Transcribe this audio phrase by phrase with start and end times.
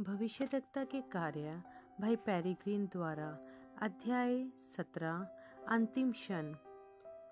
[0.00, 1.62] भविष्यदक्ता के कार्य
[2.00, 3.38] भाई पैरीग्रीन द्वारा
[3.82, 5.28] अध्याय सत्रह,
[5.68, 6.52] अंतिम क्षण।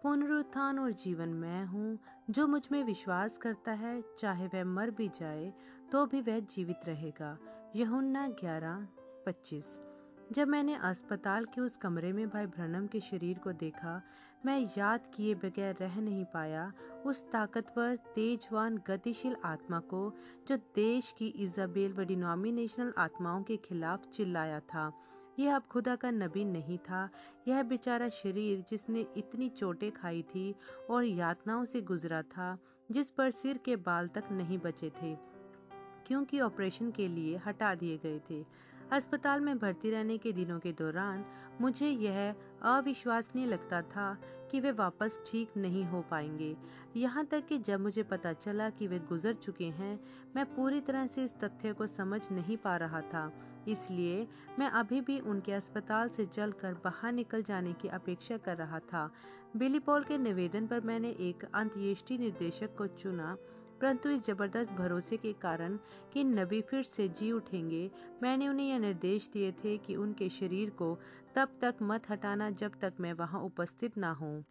[0.02, 1.98] पुनरुत्थान और जीवन मैं हूँ,
[2.30, 5.53] जो मुझमें विश्वास करता है, चाहे वह मर भी जाए
[5.92, 7.38] तो भी वह जीवित रहेगा।
[7.77, 8.88] यहुन्ना ग्यारह,
[9.26, 9.78] पच्चीस।
[10.32, 14.00] जब मैंने अस्पताल के उस कमरे में भाई ब्रनम के शरीर को देखा,
[14.46, 16.73] मैं याद किए बगैर रह नहीं पाया
[17.06, 20.12] उस ताकतवर, तेजवान, गतिशील आत्मा को,
[20.48, 24.92] जो देश की इजाबेल व डिनोमिनेशनल आत्माओं के खिलाफ चिल्लाया था।
[25.38, 27.09] यह अब खुदा का नबी नहीं था।
[27.48, 30.55] यह बेचारा शरीर जिसने इतनी चोटें खाई थी
[30.91, 32.56] और यातनाओं से गुजरा था,
[32.91, 35.14] जिस पर सिर के बाल तक नहीं बचे थे,
[36.06, 38.45] क्योंकि ऑपरेशन के लिए हटा दिए गए थे।
[38.93, 41.25] अस्पताल में भर्ती रहने के दिनों के दौरान
[41.61, 44.16] मुझे यह अविश्वसनीय लगता था
[44.51, 46.56] कि वे वापस ठीक नहीं हो पाएँगे।
[46.97, 50.01] यहाँ तक कि जब मुझे पता चला कि वे गुजर चुके हैं,
[50.37, 53.33] मैं पूरी तरह से इस तथ्य को समझ नहीं पा रहा था।
[53.69, 54.27] इसलिए
[54.59, 59.11] मैं अभी भी उनके अस्पताल से चलकर बाहर निकल जाने की अपेक्षा कर रहा था।
[59.56, 63.36] बिली पॉल के निवेदन पर मैंने एक अंत्येष्टि निर्देशक को चुना
[63.80, 65.78] परंतु इस ज़बरदस्त भरोसे के कारण
[66.12, 67.91] कि नबी फिर से जी उठेंगे,
[68.22, 70.98] मैंने उन्हें यह निर्देश दिए थे कि उनके शरीर को
[71.36, 74.45] तब तक मत हटाना जब तक मैं वहाँ उपस्थित ना हूँ।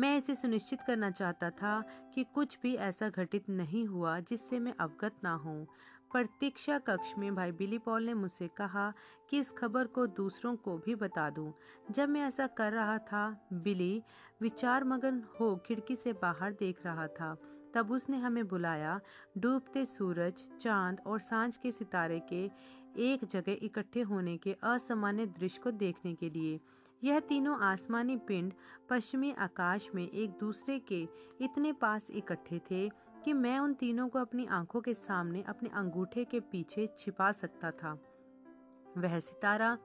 [0.00, 1.82] मैं इसे सुनिश्चित करना चाहता था
[2.14, 5.66] कि कुछ भी ऐसा घटित नहीं हुआ जिससे मैं अवगत ना हूँ।
[6.12, 8.92] प्रतीक्षा कक्ष में भाई बिली पॉल ने मुझसे कहा
[9.30, 11.52] कि इस खबर को दूसरों को भी बता दूँ।
[11.90, 14.02] जब मैं ऐसा कर रहा था, बिली
[14.40, 17.36] विचार मगन हो खिड़की से बाहर देख रहा था।
[17.74, 19.00] तब उसने हमें बुलाया,
[19.38, 22.44] डूबते सूरज, चाँद और साँझ के सितारे के
[23.02, 26.60] एक जगह इकट्ठे होने के असामान्य दृश्य को देखने के लिए।
[27.04, 28.52] यह तीनों आसमानी पिंड
[28.90, 31.08] पश्चिमी आकाश में एक दूसरे के
[31.40, 32.88] इतने पास इकट्ठे थे
[33.24, 37.70] कि मैं उन तीनों को अपनी आँखों के सामने अपने अंगूठे के पीछे छिपा सकता
[37.70, 37.92] था।
[38.98, 39.78] वह सितारा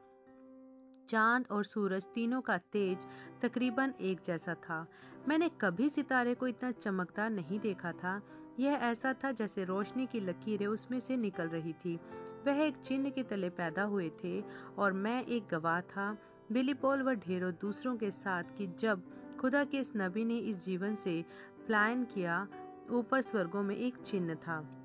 [1.10, 2.98] चाँद और सूरज तीनों का तेज
[3.42, 4.88] तकरीबन एक जैसा था।
[5.28, 8.22] मैंने कभी सितारे को इतना चमकदार नहीं देखा था।
[8.60, 12.00] यह ऐसा था जैसे रोशनी की लकीरें उसमें से निकल रही थी।
[12.48, 14.44] वह एक चिन्ह के तले पैदा हुए थे
[14.78, 16.18] और मैं एक गवाह था।
[16.52, 19.02] बिली पॉल व ढेरों दूसरों के साथ कि जब
[19.40, 21.26] खुदा के इस नबी ने इस जीवन से
[21.68, 22.48] प्लान किया,
[22.90, 24.79] ऊपर स्वर्गों में एक चिन्ह था।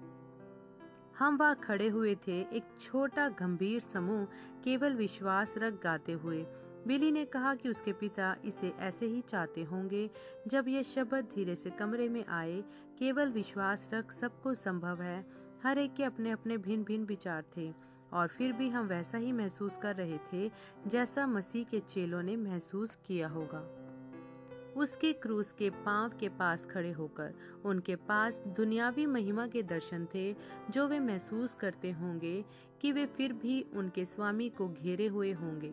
[1.19, 4.25] हम वहाँ खड़े हुए थे एक छोटा गंभीर समूह
[4.65, 6.47] केवल विश्वास रख गाते हुए।
[6.87, 10.11] बिली ने कहा कि उसके पिता इसे ऐसे ही चाहते होंगे,
[10.49, 12.65] जब यह शब्द धीरे से कमरे में आए,
[12.99, 15.27] केवल विश्वास रख सबको संभव है,
[15.63, 17.75] हर एक के अपने अपने भिन्न भिन्न विचार थे।
[18.13, 20.51] और फिर भी हम वैसा ही महसूस कर रहे थे,
[20.87, 23.84] जैसा मसीह के चेलों ने महसूस किया होगा।
[24.77, 30.33] उसके क्रूस के पाँव के पास खड़े होकर उनके पास दुनियावी महिमा के दर्शन थे,
[30.71, 32.45] जो वे महसूस करते होंगे
[32.81, 35.73] कि वे फिर भी उनके स्वामी को घेरे हुए होंगे।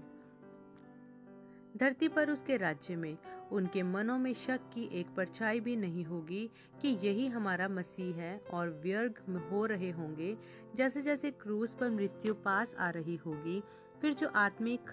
[1.78, 3.18] धरती पर उसके राज्य में
[3.52, 6.50] उनके मनों में शक की एक परछाई भी नहीं होगी
[6.82, 9.20] कि यही हमारा मसीह है और व्यर्ग
[9.52, 10.38] हो रहे होंगे
[10.76, 13.62] जैसे जैसे क्रूस पर मृत्यु पास आ रही होगी,
[14.02, 14.92] फिर जो आत्मिक,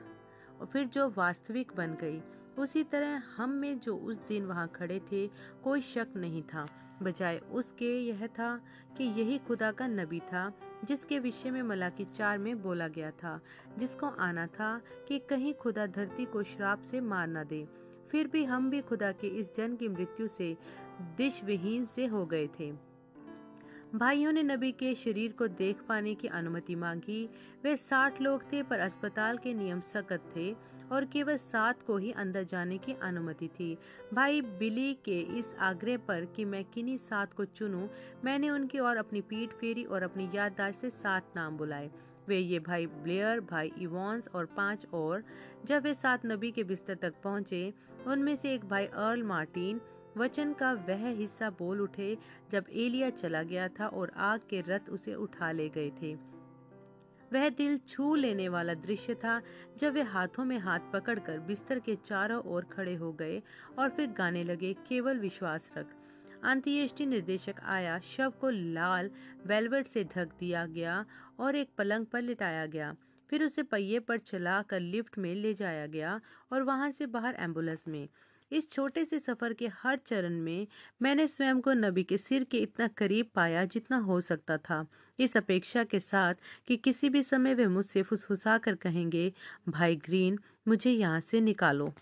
[0.72, 2.20] फिर जो वास्तविक बन गई
[2.58, 5.26] उसी तरह हम में जो उस दिन वहाँ खड़े थे,
[5.64, 6.66] कोई शक नहीं था।
[7.02, 8.60] बजाय उसके, यह था
[8.96, 10.52] कि यही खुदा का नबी था,
[10.84, 13.40] जिसके विषय में मलाकी चार में बोला गया था,
[13.78, 17.68] जिसको आना था कि कहीं खुदा धरती को श्राप से मार न दे।
[18.10, 20.56] फिर भी हम भी खुदा के इस जन की मृत्यु से
[21.00, 22.72] दिश विहीन से हो गए थे।
[23.94, 27.30] भाइयों ने नबी के शरीर को देख पाने की अनुमति मांगी।
[27.64, 32.12] वे साठ लोग थे, पर अस्पताल के नियम सख्त थे। और केवल सात को ही
[32.12, 33.76] अंदर जाने की अनुमति थी।
[34.14, 37.86] भाई बिली के इस आग्रह पर कि मैं किन्हीं सात को चुनूं,
[38.24, 41.90] मैंने उनकी और अपनी पीठ फेरी और अपनी याददाश्त से सात नाम बुलाए।
[42.28, 45.22] वे ये भाई ब्लेयर भाई इवॉन्स और पाँच और
[45.66, 47.72] जब वे सात नबी के बिस्तर तक पहुँचे
[48.06, 49.80] उनमें से एक भाई अर्ल मार्टिन
[50.16, 52.16] वचन का वह हिस्सा बोल उठे
[52.52, 56.16] जब एलिया चला गया था और आग के रथ उसे उठा ले गए थे।
[57.32, 59.40] वह दिल छू लेने वाला दृश्य था
[59.78, 63.42] जब वे हाथों में हाथ पकड़कर बिस्तर के चारों ओर खड़े हो गए
[63.78, 65.94] और फिर गाने लगे, केवल विश्वास रख।
[66.44, 69.10] अंत्येष्टि निर्देशक आया, शव को लाल
[69.46, 71.04] वेलवेट से ढक दिया गया
[71.40, 72.94] और एक पलंग पर लिटाया गया।
[73.30, 76.20] फिर उसे पहिए पर चलाकर लिफ्ट में ले जाया गया
[76.52, 78.08] और वहाँ से बाहर एंबुलेंस में।
[78.52, 80.66] इस छोटे से सफ़र के हर चरण में
[81.02, 84.86] मैंने स्वयं को नबी के सिर के इतना करीब पाया जितना हो सकता था।
[85.18, 86.34] इस अपेक्षा के साथ
[86.66, 89.32] कि किसी भी समय वे मुझसे फुसफुसा कर कहेंगे,
[89.68, 91.92] भाई ग्रीन, मुझे यहाँ से निकालो।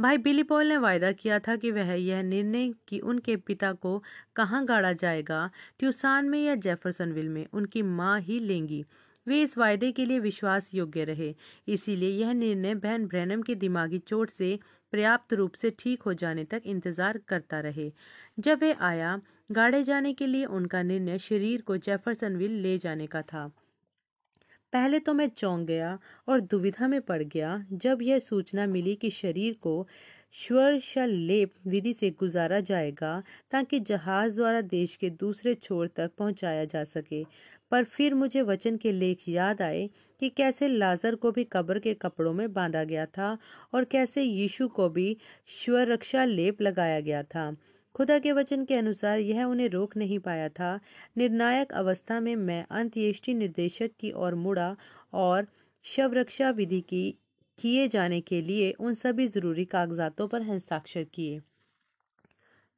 [0.00, 4.02] भाई बिली पॉल ने वायदा किया था कि वह यह निर्णय कि उनके पिता को
[4.36, 8.84] कहाँ गाड़ा जाएगा, ट्यूसान में या जेफरसनविल में, उनकी माँ ही लेंगी।
[9.30, 11.34] वे इस वायदे के लिए विश्वास योग्य रहे।
[11.68, 14.58] इसीलिए यह निर्णय बहन ब्रैनम की दिमागी चोट से
[14.92, 17.90] पर्याप्त रूप से ठीक हो जाने तक इंतज़ार करता रहे।
[18.38, 19.20] जब वे आया,
[19.52, 23.46] गाड़े जाने के लिए उनका निर्णय शरीर को जेफरसनविल ले जाने का था।
[24.72, 25.98] पहले तो मैं चौंक गया
[26.28, 29.86] और दुविधा में पड़ गया जब यह सूचना मिली कि शरीर को
[30.98, 36.82] लेप विधि से गुजारा जाएगा ताकि जहाज़ द्वारा देश के दूसरे छोर तक पहुँचाया जा
[36.84, 37.22] सके।
[37.70, 39.88] पर फिर मुझे वचन के लेख याद आए
[40.20, 43.38] कि कैसे लाजर को भी कब्र के कपड़ों में बांधा गया था
[43.74, 47.56] और कैसे यीशु को भी स्वरक्षा लेप लगाया गया था।
[47.94, 50.80] खुदा के वचन के अनुसार यह उन्हें रोक नहीं पाया था।
[51.16, 54.76] निर्णायक अवस्था में मैं अंत्येष्टि निर्देशक की ओर मुड़ा
[55.12, 55.46] और
[55.84, 57.10] शव रक्षा विधि की
[57.58, 61.40] किए जाने के लिए उन सभी ज़रूरी कागजातों पर हस्ताक्षर किए।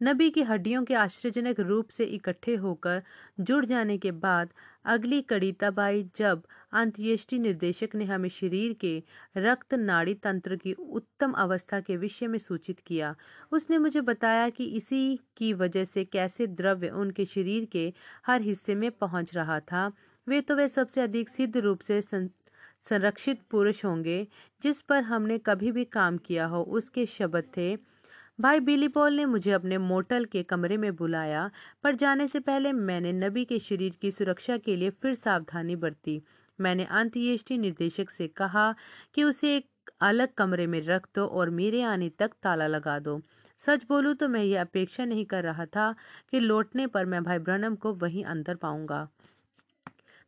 [0.02, 3.02] नबी की हड्डियों के आश्चर्यजनक रूप से इकट्ठे होकर
[3.40, 4.48] जुड़ जाने के बाद
[4.84, 8.92] अगली कड़ी तब आई जब अंत्येष्टि निर्देशक ने हमें शरीर के
[9.36, 13.14] रक्त नाड़ी तंत्र की उत्तम अवस्था के विषय में सूचित किया।
[13.52, 17.92] उसने मुझे बताया कि इसी की वजह से कैसे द्रव्य उनके शरीर के
[18.26, 19.90] हर हिस्से में पहुँच रहा था।
[20.26, 24.26] वे तो वे सबसे अधिक सिद्ध रूप से, संरक्षित पुरुष होंगे,
[24.62, 27.76] जिस पर हमने कभी भी काम किया हो, उसके शब्द थे
[28.38, 31.50] भाई बिली पॉल ने मुझे अपने मोटल के कमरे में बुलाया,
[31.84, 36.20] पर जाने से पहले मैंने नबी के शरीर की सुरक्षा के लिए फिर सावधानी बरती।
[36.58, 38.74] मैंने अंत्येष्टि निर्देशक से कहा
[39.14, 43.20] कि उसे एक अलग कमरे में रख दो और मेरे आने तक ताला लगा दो।
[43.60, 45.94] सच बोलूँ तो मैं ये अपेक्षा नहीं कर रहा था
[46.30, 49.08] कि लौटने पर मैं भाई ब्रनम को वहीं अंदर पाऊँगा।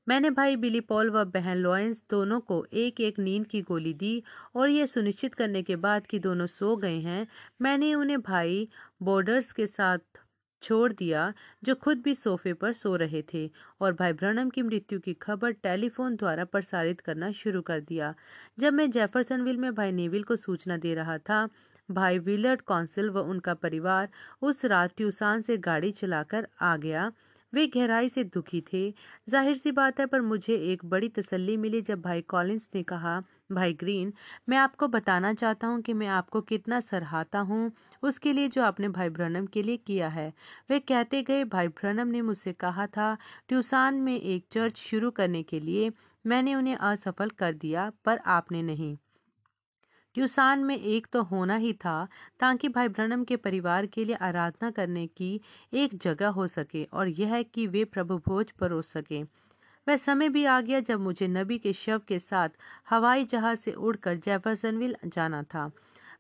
[0.07, 4.23] मैंने भाई बिली पॉल व बहन लॉयंस दोनों को एक एक नींद की गोली दी
[4.57, 7.27] और यह सुनिश्चित करने के बाद कि दोनों सो गए हैं,
[7.61, 8.69] मैंने उन्हें भाई
[9.03, 9.99] बॉर्डर्स के साथ
[10.63, 11.33] छोड़ दिया,
[11.65, 15.53] जो खुद भी सोफे पर सो रहे थे और भाई ब्रनम की मृत्यु की खबर
[15.53, 18.15] टेलीफोन द्वारा प्रसारित करना शुरू कर दिया।
[18.59, 21.49] जब मैं जेफरसनविल में भाई नेविल को सूचना दे रहा था,
[21.89, 24.09] भाई विलर्ड कौंसिल व उनका परिवार
[24.43, 27.11] उस रात ट्यूसान से गाड़ी चलाकर आ गया
[27.55, 28.89] वे गहराई से दुखी थे।
[29.29, 33.23] ज़ाहिर सी बात है, पर मुझे एक बड़ी तसल्ली मिली जब भाई कॉलिंस ने कहा,
[33.53, 34.13] भाई ग्रीन,
[34.49, 37.71] मैं आपको बताना चाहता हूँ कि मैं आपको कितना सराहता हूँ
[38.03, 40.33] उसके लिए जो आपने भाई ब्रनम के लिए किया है
[40.71, 43.17] वे कहते गए, भाई ब्रनम ने मुझसे कहा था,
[43.49, 45.93] ट्यूसान में एक चर्च शुरू करने के लिए
[46.25, 48.97] मैंने उन्हें असफल कर दिया, पर आपने नहीं।
[50.15, 52.09] ट्यूसान में एक तो होना ही था,
[52.41, 55.41] ताकि भाई ब्रनम के परिवार के लिए आराधना करने की
[55.73, 59.23] एक जगह हो सके और यह कि वे प्रभु भोज परोस सके।
[59.87, 62.49] वह समय भी आ गया जब मुझे नबी के शव के साथ
[62.91, 65.71] हवाई जहाज़ से उड़कर जेफरसनविल जाना था।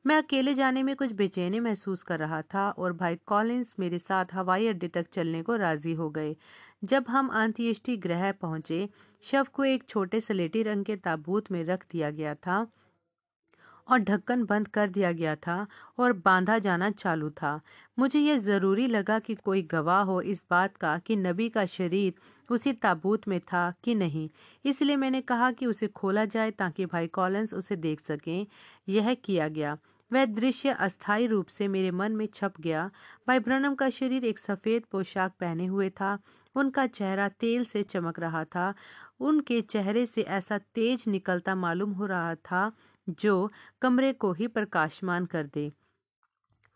[0.07, 4.35] मैं अकेले जाने में कुछ बेचैनी महसूस कर रहा था और भाई कॉलिंस मेरे साथ
[4.35, 6.37] हवाई अड्डे तक चलने को राज़ी हो गए।
[6.85, 8.89] जब हम अंत्येष्टि ग्रह पहुँचे,
[9.23, 12.67] शव को एक छोटे सलेटी रंग के ताबूत में रख दिया गया था।
[13.89, 15.67] और ढक्कन बंद कर दिया गया था
[15.99, 17.61] और बांधा जाना चालू था।
[17.99, 22.15] मुझे यह ज़रूरी लगा कि कोई गवाह हो इस बात का कि नबी का शरीर
[22.51, 24.29] उसी ताबूत में था कि नहीं।
[24.65, 28.47] इसलिए मैंने कहा कि उसे खोला जाए ताकि भाई कॉलेंस उसे देख सकें।
[28.89, 29.79] यह किया गया।
[30.13, 32.91] वह दृश्य अस्थायी रूप से मेरे मन में छप गया।
[33.29, 36.19] भाई ब्रनम का शरीर एक सफ़ेद पोशाक पहने हुए था।
[36.55, 38.75] उनका चेहरा तेल से चमक रहा था।
[39.21, 42.73] उनके चेहरे से ऐसा तेज निकलता मालूम हो रहा था
[43.09, 43.51] जो
[43.83, 45.73] कमरे को ही प्रकाशमान कर दे।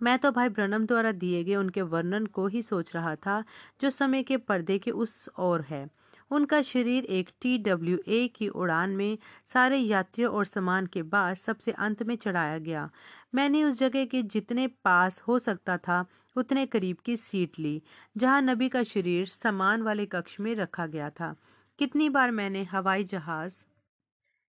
[0.02, 3.44] मैं तो भाई ब्रनम द्वारा दिए गए उनके वर्णन को ही सोच रहा था,
[3.80, 5.88] जो समय के पर्दे के उस ओर है।
[6.30, 11.36] उनका शरीर एक टी डब्ल्यू ए की उड़ान में सारे यात्रियों और सामान के बाद
[11.36, 12.90] सबसे अंत में चढ़ाया गया।
[13.34, 16.04] मैंने उस जगह के जितने पास हो सकता था,
[16.36, 17.82] उतने करीब की सीट ली,
[18.16, 21.34] जहाँ नबी का शरीर सामान वाले कक्ष में रखा गया था।
[21.78, 23.52] कितनी बार मैंने हवाई जहाज़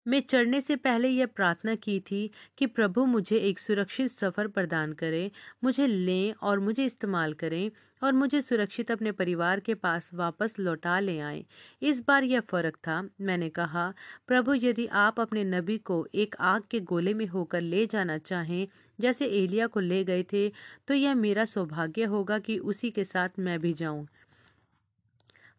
[0.05, 4.93] मैं चढ़ने से पहले यह प्रार्थना की थी कि प्रभु मुझे एक सुरक्षित सफ़र प्रदान
[4.93, 5.31] करें,
[5.63, 7.71] मुझे लें और मुझे इस्तेमाल करें
[8.01, 11.43] और मुझे सुरक्षित अपने परिवार के पास वापस लौटा ले आए।
[11.81, 13.93] इस बार यह फ़र्क था। मैंने कहा,
[14.27, 18.67] प्रभु, यदि आप अपने नबी को एक आग के गोले में होकर ले जाना चाहें,
[18.99, 20.49] जैसे एलिया को ले गए थे
[20.87, 24.07] तो यह मेरा सौभाग्य होगा कि उसी के साथ मैं भी जाऊँ।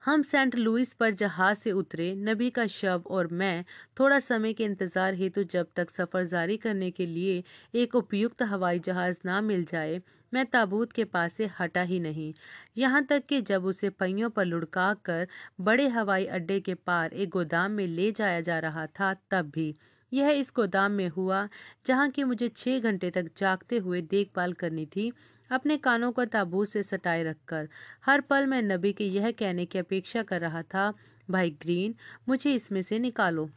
[0.07, 3.65] हम सेंट लुइस पर जहाज़ से उतरे, नबी का शव और मैं
[4.01, 7.43] थोड़ा समय के इंतज़ार हेतु जब तक सफ़र जारी करने के लिए
[7.75, 10.01] एक उपयुक्त हवाई जहाज़ ना मिल जाए,
[10.33, 12.33] मैं ताबूत के पास से हटा ही नहीं।
[12.79, 15.27] यहाँ तक कि जब उसे पहियों पर लुढ़का कर
[15.61, 19.75] बड़े हवाई अड्डे के पार एक गोदाम में ले जाया जा रहा था, तब भी।
[20.13, 21.49] यह इस गोदाम में हुआ,
[21.87, 25.13] जहाँ की मुझे छह घंटे तक जागते हुए देखभाल करनी थी।
[25.51, 27.69] अपने कानों को ताबूत से सटाए रखकर।
[28.07, 30.95] हर पल मैं नबी के यह कहने की अपेक्षा कर रहा था,
[31.31, 31.95] भाई ग्रीन,
[32.29, 33.51] मुझे इसमें से निकालो।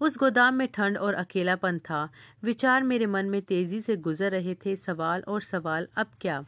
[0.00, 2.08] उस गोदाम में ठंड और अकेलापन था।
[2.42, 6.44] विचार मेरे मन में तेज़ी से गुजर रहे थे, सवाल और सवाल, अब क्या?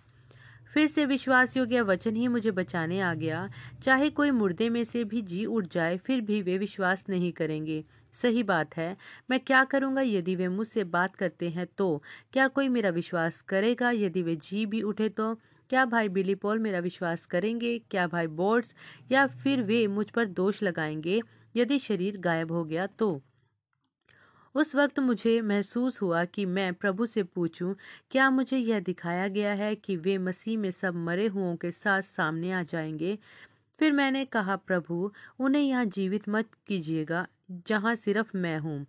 [0.76, 3.50] फिर से विश्वास योग्य वचन ही मुझे बचाने आ गया।
[3.82, 7.84] चाहे कोई मुर्दे में से भी जी उठ जाए, फिर भी वे विश्वास नहीं करेंगे।
[8.22, 8.96] सही बात है।
[9.30, 12.02] मैं क्या करूँगा यदि वे मुझसे बात करते हैं तो?
[12.32, 15.34] क्या कोई मेरा विश्वास करेगा यदि वे जी भी उठे तो?
[15.70, 17.78] क्या भाई बिली पॉल मेरा विश्वास करेंगे?
[17.78, 18.74] क्या भाई बोर्ड्स?
[19.12, 21.20] या फिर वे मुझ पर दोष लगाएँगे?
[21.56, 23.22] यदि शरीर गायब हो गया तो?
[24.56, 27.76] उस वक्त मुझे महसूस हुआ कि मैं प्रभु से पूछूँ,
[28.10, 32.02] क्या मुझे यह दिखाया गया है कि वे मसीह में सब मरे हुओं के साथ
[32.02, 33.18] सामने आ जाएँगे?
[33.78, 37.26] फिर मैंने कहा, प्रभु, उन्हें यहाँ जीवित मत कीजिएगा,
[37.68, 38.86] जहाँ सिर्फ़ मैं हूँ।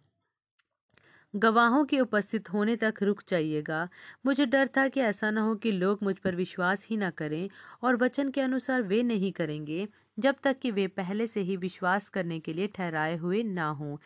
[1.35, 3.89] गवाहों के उपस्थित होने तक रुक जाइएगा।
[4.25, 7.49] मुझे डर था कि ऐसा न हो कि लोग मुझ पर विश्वास ही न करें
[7.83, 9.87] और वचन के अनुसार वे नहीं करेंगे,
[10.19, 13.97] जब तक कि वे पहले से ही विश्वास करने के लिए ठहराए हुए ना हों।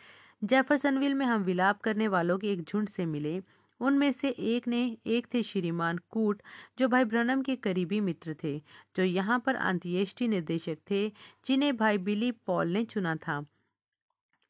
[0.44, 3.44] जेफरसनविल में हम विलाप करने वालों के एक झुंड से मिले।
[3.80, 6.42] उनमें से एक ने, एक थे श्रीमान कूट,
[6.80, 8.62] जो भाई ब्रनम के करीबी मित्र थे,
[8.98, 11.10] जो यहाँ पर अंत्येष्टि निर्देशक थे,
[11.48, 13.46] जिन्हें भाई बिली पॉल ने चुना था।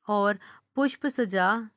[0.08, 0.40] और
[0.76, 1.70] पुष्प सजा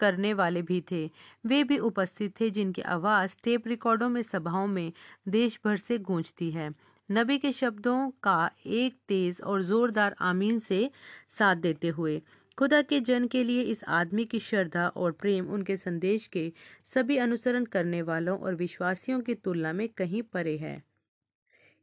[0.00, 1.10] करने वाले भी थे।
[1.46, 4.92] वे भी उपस्थित थे, जिनकी आवाज़ टेप रिकॉर्डों में, सभाओं में
[5.28, 6.74] देश भर से गूंजती है।
[7.10, 10.90] नबी के शब्दों का एक तेज और जोरदार आमीन से
[11.30, 12.22] साथ देते हुए
[12.58, 16.52] खुदा के जन के लिए इस आदमी की श्रद्धा और प्रेम उनके संदेश के
[16.94, 20.82] सभी अनुसरण करने वालों और विश्वासियों की तुलना में कहीं परे है।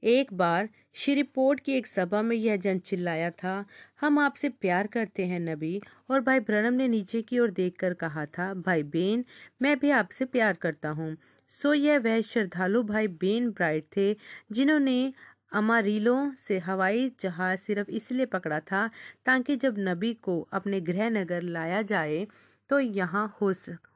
[0.03, 3.65] एक बार श्रीपोर्ट की एक सभा में यह जन चिल्लाया था,
[4.01, 8.25] हम आपसे प्यार करते हैं नबी। और भाई ब्रनम ने नीचे की ओर देखकर कहा
[8.25, 9.25] था, भाई बेन,
[9.62, 11.18] मैं भी आपसे प्यार करता हूँ।
[11.50, 14.15] सो यह वह श्रद्धालु भाई बेन ब्राइट थे,
[14.51, 15.13] जिन्होंने
[15.53, 18.89] अमारीलों से हवाई जहाज़ सिर्फ़ इसलिए पकड़ा था
[19.25, 22.25] ताकि जब नबी को अपने गृह नगर लाया जाए
[22.69, 23.51] तो यहाँ हो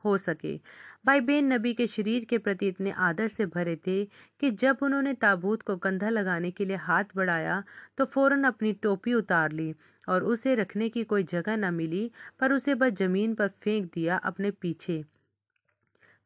[0.05, 0.55] हो सके।
[1.05, 4.03] भाई बेन नबी के शरीर के प्रति इतने आदर से भरे थे
[4.41, 7.63] कि जब उन्होंने ताबूत को कंधा लगाने के लिए हाथ बढ़ाया
[7.97, 9.73] तो फ़ौरन अपनी टोपी उतार ली
[10.07, 12.09] और उसे रखने की कोई जगह न मिली,
[12.39, 15.03] पर उसे बस ज़मीन पर फेंक दिया अपने पीछे।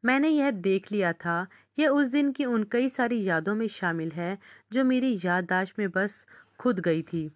[0.04, 1.46] मैंने यह देख लिया था
[1.78, 4.38] यह उस दिन की उन कई सारी यादों में शामिल है,
[4.72, 6.24] जो मेरी याददाश्त में बस
[6.58, 7.30] खुद गई थी।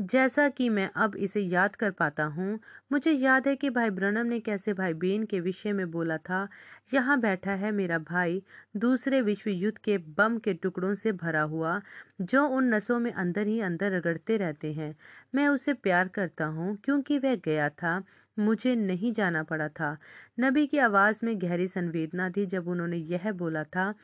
[0.00, 2.58] जैसा कि मैं अब इसे याद कर पाता हूँ,
[2.92, 6.48] मुझे याद है कि भाई ब्रनम ने कैसे भाई बेन के विषय में बोला था,
[6.94, 8.42] यहाँ बैठा है मेरा भाई,
[8.76, 11.80] दूसरे विश्व युद्ध के बम के टुकड़ों से भरा हुआ,
[12.20, 14.94] जो उन नसों में अंदर ही अंदर रगड़ते रहते हैं।
[15.34, 18.02] मैं उसे प्यार करता हूँ, क्योंकि वह गया था
[18.36, 19.96] मुझे नहीं जाना पड़ा था।
[20.40, 23.94] नबी की आवाज़ में गहरी संवेदना थी जब उन्होंने यह बोला था,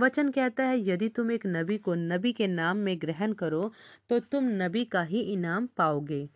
[0.00, 3.72] वचन कहता है, यदि तुम एक नबी को नबी के नाम में ग्रहण करो
[4.10, 6.28] तो तुम नबी का ही इनाम पाओगे।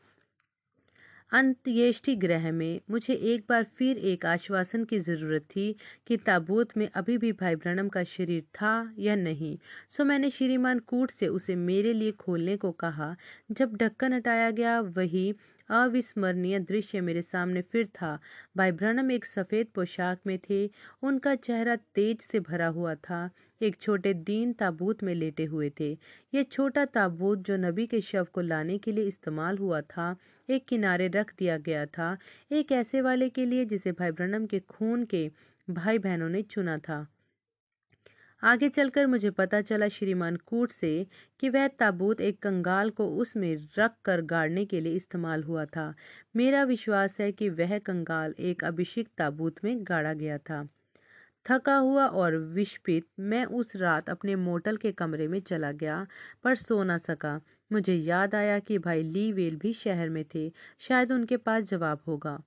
[1.32, 5.74] अंत्येष्टि ग्रह में मुझे एक बार फिर एक आश्वासन की ज़रूरत थी
[6.06, 9.56] कि ताबूत में अभी भी भाई ब्रणम का शरीर था या नहीं।
[9.88, 13.14] सो मैंने श्रीमान कूट से उसे मेरे लिए खोलने को कहा।
[13.50, 15.34] जब ढक्कन हटाया गया, वही
[15.82, 18.18] अविस्मरणीय दृश्य मेरे सामने फिर था।
[18.56, 20.70] भाई ब्रनम एक सफ़ेद पोशाक में थे।
[21.02, 23.30] उनका चेहरा तेज से भरा हुआ था।
[23.62, 25.98] एक छोटे दीन ताबूत में लेटे हुए थे।
[26.34, 30.16] ये छोटा ताबूत जो नबी के शव को लाने के लिए इस्तेमाल हुआ था,
[30.50, 32.16] एक किनारे रख दिया गया था।
[32.52, 35.30] एक ऐसे वाले के लिए जिसे भाई ब्रनम के खून के
[35.70, 37.06] भाई बहनों ने चुना था।
[38.44, 41.06] आगे चलकर मुझे पता चला श्रीमान कूट से
[41.40, 45.94] कि वह ताबूत एक कंगाल को उसमें रख कर गाड़ने के लिए इस्तेमाल हुआ था।
[46.36, 50.68] मेरा विश्वास है कि वह कंगाल एक अभिषेक ताबूत में गाड़ा गया था।
[51.50, 56.06] थका हुआ और विस्पित मैं उस रात अपने मोटल के कमरे में चला गया,
[56.44, 57.40] पर सो ना सका।
[57.72, 62.00] मुझे याद आया कि भाई ली वेल भी शहर में थे। शायद उनके पास जवाब
[62.06, 62.42] होगा।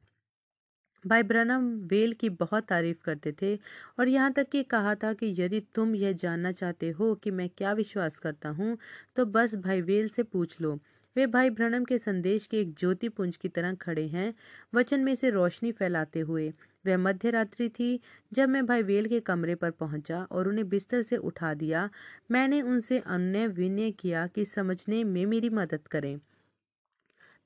[1.08, 3.56] भाई ब्रनम, वेल की बहुत तारीफ़ करते थे
[4.00, 7.50] और यहाँ तक कि कहा था कि यदि तुम यह जानना चाहते हो कि मैं
[7.50, 8.78] क्या विश्वास करता हूँ
[9.16, 10.80] तो बस भाई वेल से पूछ लो।
[11.16, 14.34] वे भाई ब्रनम के संदेश के एक ज्योति पुंज की तरह खड़े हैं,
[14.76, 16.50] वचन में से रोशनी फैलाते हुए।
[16.86, 18.00] वह मध्य रात्रि थी,
[18.32, 21.90] जब मैं भाई वेल के कमरे पर पहुँचा और उन्हें बिस्तर से उठा दिया,
[22.32, 26.20] मैंने उनसे अन्य विनय किया कि समझने में मेरी मदद करें।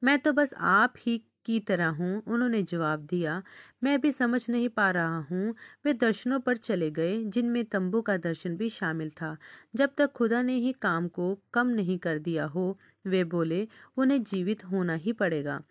[0.02, 3.44] मैं तो बस आप ही की तरह हूँ, उन्होंने जवाब दिया,
[3.84, 5.56] मैं भी समझ नहीं पा रहा हूँ।
[5.86, 9.38] वे दर्शनों पर चले गए, जिनमें तंबू का दर्शन भी शामिल था।
[9.76, 13.68] जब तक खुदा ने ही काम को कम नहीं कर दिया हो, वे बोले,
[13.98, 15.62] उन्हें जीवित होना ही पड़ेगा।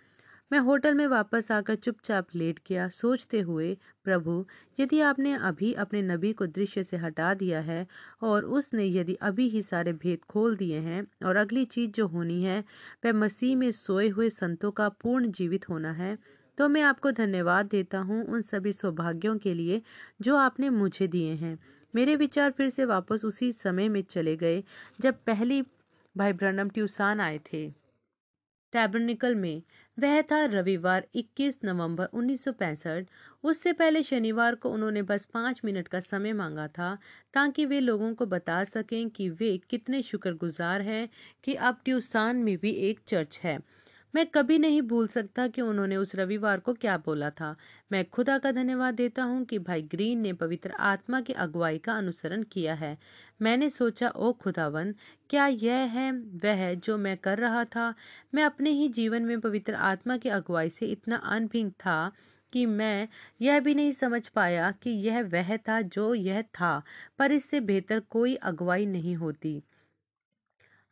[0.50, 4.44] मैं होटल में वापस आकर चुपचाप लेट गया सोचते हुए, प्रभु,
[4.80, 7.86] यदि आपने अभी अपने नबी को दृश्य से हटा दिया है
[8.22, 12.42] और उसने यदि अभी ही सारे भेद खोल दिए हैं और अगली चीज़ जो होनी
[12.42, 12.60] है,
[13.04, 16.16] वह मसीह में सोए हुए संतों का पूर्ण जीवित होना है
[16.58, 19.80] तो मैं आपको धन्यवाद देता हूँ उन सभी सौभाग्यों के लिए
[20.20, 21.58] जो आपने मुझे दिए हैं।
[21.94, 24.62] मेरे विचार फिर से वापस उसी समय में चले गए,
[25.00, 25.62] जब पहली
[26.14, 27.79] भाई ब्रनम ट्यूसान आए थे।
[28.72, 29.62] टैबरनिकल में।
[29.98, 33.06] वह था रविवार 21 नवंबर 1965
[33.44, 36.98] उससे पहले शनिवार को उन्होंने बस पाँच मिनट का समय मांगा था,
[37.34, 41.08] ताकि वे लोगों को बता सकें कि वे कितने शुक्रगुजार हैं
[41.44, 43.58] कि अब ट्यूसान में भी एक चर्च है।
[44.14, 47.56] मैं कभी नहीं भूल सकता कि उन्होंने उस रविवार को क्या बोला था।
[47.92, 51.92] मैं खुदा का धन्यवाद देता हूँ कि भाई ग्रीन ने पवित्र आत्मा की अगुवाई का
[51.92, 52.98] अनुसरण किया है।
[53.42, 54.94] मैंने सोचा, ओ खुदावन,
[55.30, 57.94] क्या यह है, वह जो मैं कर रहा था?
[58.34, 62.12] मैं अपने ही जीवन में पवित्र आत्मा की अगुवाई से इतना अनभिज्ञ था
[62.52, 63.08] कि मैं
[63.40, 66.82] यह भी नहीं समझ पाया कि यह वह था जो यह था,
[67.18, 69.62] पर इससे बेहतर कोई अगुवाई नहीं होती।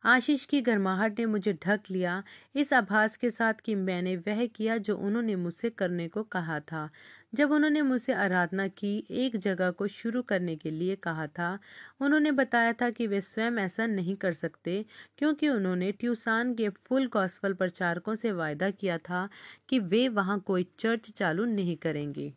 [0.05, 2.23] आशीष की गर्माहट ने मुझे ढक लिया,
[2.57, 6.91] इस आभास के साथ कि मैंने वह किया जो उन्होंने मुझसे करने को कहा था।
[7.35, 11.59] जब उन्होंने मुझसे आराधना की, एक जगह को शुरू करने के लिए कहा था,
[12.01, 14.85] उन्होंने बताया था कि वे स्वयं ऐसा नहीं कर सकते,
[15.19, 19.29] क्योंकि उन्होंने ट्यूसान के फुल गॉस्पल प्रचारकों से वायदा किया था
[19.69, 22.33] कि वे वहाँ कोई चर्च चालू नहीं करेंगे।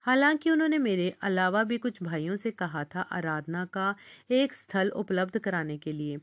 [0.00, 3.94] हालाँकि उन्होंने मेरे अलावा भी कुछ भाइयों से कहा था आराधना का
[4.30, 6.18] एक स्थल उपलब्ध कराने के लिए।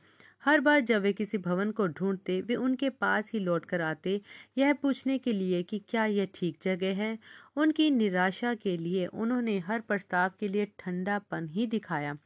[0.45, 4.21] हर बार जब वे किसी भवन को ढूंढते, वे उनके पास ही लौट कर आते,
[4.57, 7.19] यह पूछने के लिए कि क्या यह ठीक जगह है?
[7.55, 12.17] उनकी निराशा के लिए उन्होंने हर प्रस्ताव के लिए ठंडापन ही दिखाया।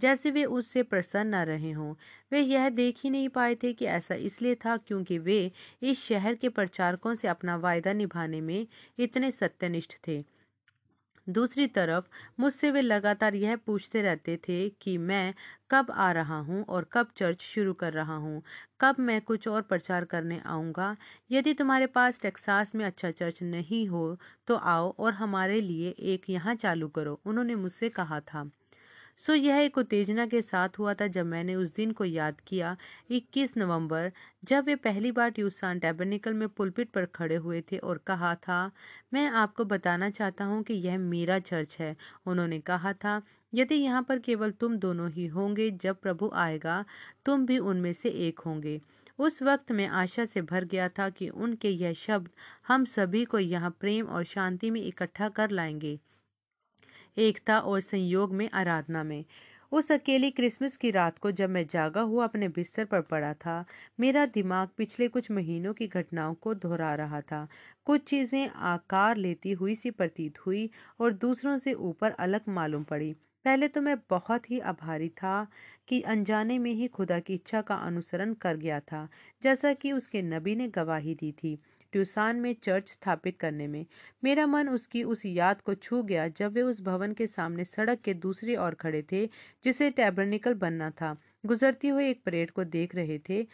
[0.00, 1.94] जैसे वे उससे प्रसन्न न रहे हों,
[2.32, 5.52] वे यह देख ही नहीं पाए थे कि ऐसा इसलिए था क्योंकि वे
[5.82, 8.66] इस शहर के प्रचारकों से अपना वायदा निभाने में
[8.98, 10.33] इतने सत्यनिष्ठ थे।
[11.26, 12.04] दूसरी तरफ़
[12.40, 15.34] मुझसे वे लगातार यह पूछते रहते थे कि मैं
[15.70, 18.42] कब आ रहा हूँ और कब चर्च शुरू कर रहा हूँ।
[18.80, 20.94] कब मैं कुछ और प्रचार करने आऊँगा?
[21.30, 24.16] यदि तुम्हारे पास टेक्सास में अच्छा चर्च नहीं हो
[24.48, 28.50] तो आओ और हमारे लिए एक यहाँ चालू करो, उन्होंने मुझसे कहा था।
[29.18, 32.76] सो यह एक उत्तेजना के साथ हुआ था जब मैंने उस दिन को याद किया
[33.10, 34.12] 21 नवंबर,
[34.44, 38.70] जब वे पहली बार ट्यूसान टैबरनिकल में पुलपिट पर खड़े हुए थे और कहा था,
[39.14, 41.96] मैं आपको बताना चाहता हूँ कि यह मेरा चर्च है।
[42.26, 43.22] उन्होंने कहा था,
[43.54, 46.84] यदि यहाँ पर केवल तुम दोनों ही होंगे, जब प्रभु आएगा,
[47.26, 48.80] तुम भी उनमें से एक होंगे।
[49.18, 52.28] उस वक्त मैं आशा से भर गया था कि उनके यह शब्द
[52.68, 55.98] हम सभी को यहाँ प्रेम और शांति में इकट्ठा कर लाएँगे।
[57.16, 59.24] एकता और संयोग में आराधना में।
[59.72, 63.64] उस अकेली क्रिसमस की रात को जब मैं जागा हुआ अपने बिस्तर पर पड़ा था,
[64.00, 67.46] मेरा दिमाग पिछले कुछ महीनों की घटनाओं को दोहरा रहा था।
[67.86, 70.68] कुछ चीज़ें आकार लेती हुई सी प्रतीत हुई
[71.00, 73.12] और दूसरों से ऊपर अलग मालूम पड़ी।
[73.44, 75.46] पहले तो मैं बहुत ही आभारी था
[75.88, 79.08] कि अनजाने में ही खुदा की इच्छा का अनुसरण कर गया था,
[79.42, 81.58] जैसा कि उसके नबी ने गवाही दी थी।
[81.94, 83.86] ट्यूसान में चर्च स्थापित करने में।
[84.24, 88.00] मेरा मन उसकी उस याद को छू गया जब वे उस भवन के सामने सड़क
[88.00, 89.26] के दूसरी ओर खड़े थे,
[89.64, 93.46] जिसे टैबरनिकल बनना था। गुजरती हुई एक परेड को देख रहे थे।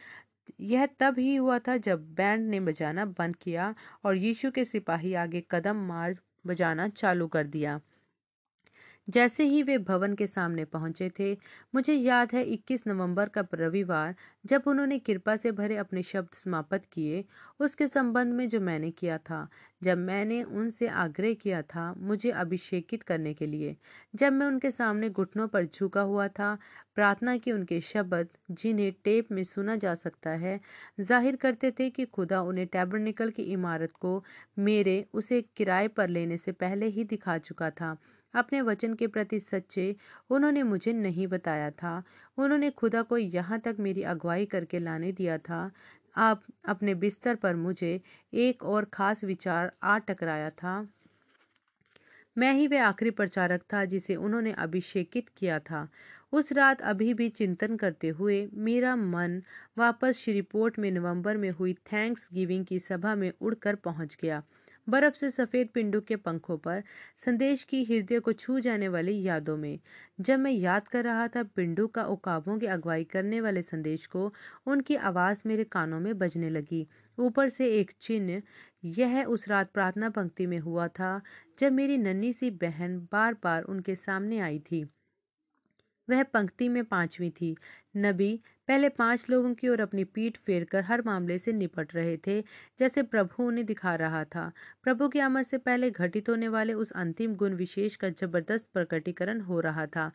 [0.60, 3.74] यह तब ही हुआ था जब बैंड ने बजाना बंद किया
[4.04, 7.80] और यीशु के सिपाही आगे कदम मार बजाना चालू कर दिया।
[9.10, 11.32] जैसे ही वे भवन के सामने पहुँचे थे,
[11.74, 14.14] मुझे याद है 21 नवंबर का रविवार,
[14.46, 17.24] जब उन्होंने कृपा से भरे अपने शब्द समाप्त किए,
[17.60, 19.48] उसके संबंध में जो मैंने किया था।
[19.82, 23.76] जब मैंने उनसे आग्रह किया था मुझे अभिषेकित करने के लिए,
[24.14, 26.56] जब मैं उनके सामने घुटनों पर झुका हुआ था,
[26.94, 30.60] प्रार्थना की उनके शब्द, जिन्हें टेप में सुना जा सकता है,
[31.00, 34.24] ज़ाहिर करते थे कि खुदा उन्हें टैबरनिकल की इमारत को
[34.58, 37.96] मेरे, उसे किराए पर लेने से पहले ही दिखा चुका था।
[38.34, 39.96] अपने वचन के प्रति सच्चे
[40.30, 42.02] उन्होंने मुझे नहीं बताया था।
[42.38, 45.70] उन्होंने खुदा को यहाँ तक मेरी अगुवाई करके लाने दिया था।
[46.16, 48.00] आप अपने बिस्तर पर मुझे
[48.32, 50.88] एक और खास विचार आ टकराया था।
[52.38, 55.88] मैं ही वह आखिरी प्रचारक था जिसे उन्होंने अभिषेकित किया था।
[56.32, 59.42] उस रात अभी भी चिंतन करते हुए मेरा मन
[59.78, 64.42] वापस श्रीपोर्ट में नवंबर में हुई थैंक्स गिविंग की सभा में उड़कर पहुँच गया।
[64.88, 66.82] बर्फ़ से सफ़ेद पिंडों के पंखों पर
[67.16, 69.78] संदेश की हृदय को छू जाने वाली यादों में।
[70.20, 74.34] जब मैं याद कर रहा था पिंडू का उकाबों की अगुवाई करने वाले संदेश को,
[74.66, 76.86] उनकी आवाज़ मेरे कानों में बजने लगी।
[77.18, 78.42] ऊपर से एक चिन्ह,
[78.84, 81.20] यह उस रात प्रार्थना पंक्ति में हुआ था,
[81.58, 84.86] जब मेरी नन्ही सी बहन बार बार उनके सामने आई थी।
[86.10, 87.54] वह पंक्ति में पांचवी थी।
[87.96, 92.40] नबी पहले पाँच लोगों की ओर अपनी पीठ फेरकर हर मामले से निपट रहे थे
[92.80, 94.50] जैसे प्रभु उन्हें दिखा रहा था।
[94.84, 99.40] प्रभु की आमद से पहले घटित होने वाले उस अंतिम गुण विशेष का ज़बरदस्त प्रकटीकरण
[99.40, 100.10] हो रहा था।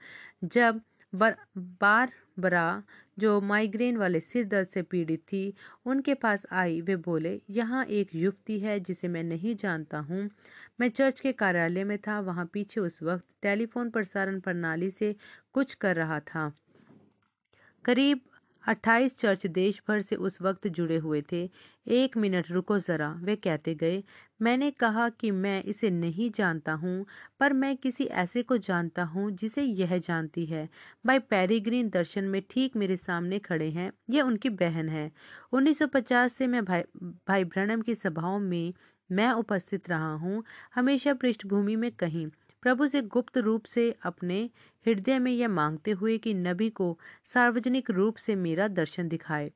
[0.45, 0.81] जब
[1.13, 2.83] बर, बार बरा
[3.17, 5.53] जो माइग्रेन वाले सिर दर्द से पीड़ित थी
[5.85, 10.29] उनके पास आई वे बोले यहाँ एक युवती है जिसे मैं नहीं जानता हूँ।
[10.79, 15.15] मैं चर्च के कार्यालय में था, वहाँ पीछे उस वक्त टेलीफोन प्रसारण प्रणाली से
[15.53, 16.51] कुछ कर रहा था।
[17.85, 18.19] करीब
[18.63, 21.49] 28 चर्च देश भर से उस वक्त जुड़े हुए थे।
[21.87, 24.03] एक मिनट, रुको ज़रा, वे कहते गए,
[24.41, 27.05] मैंने कहा कि मैं इसे नहीं जानता हूँ,
[27.39, 30.69] पर मैं किसी ऐसे को जानता हूँ जिसे यह जानती है।
[31.05, 35.11] भाई पेरीग्रीन दर्शन में ठीक मेरे सामने खड़े हैं, यह उनकी बहन है।
[35.53, 36.81] 1950 से मैं भाई
[37.27, 38.73] भाई ब्रनम की सभाओं में
[39.11, 40.43] मैं उपस्थित रहा हूँ
[40.75, 42.27] हमेशा पृष्ठभूमि में कहीं।
[42.63, 44.49] प्रभु से गुप्त रूप से अपने
[44.85, 49.51] हृदय में यह मांगते हुए कि नबी को सार्वजनिक रूप से मेरा दर्शन दिखाए।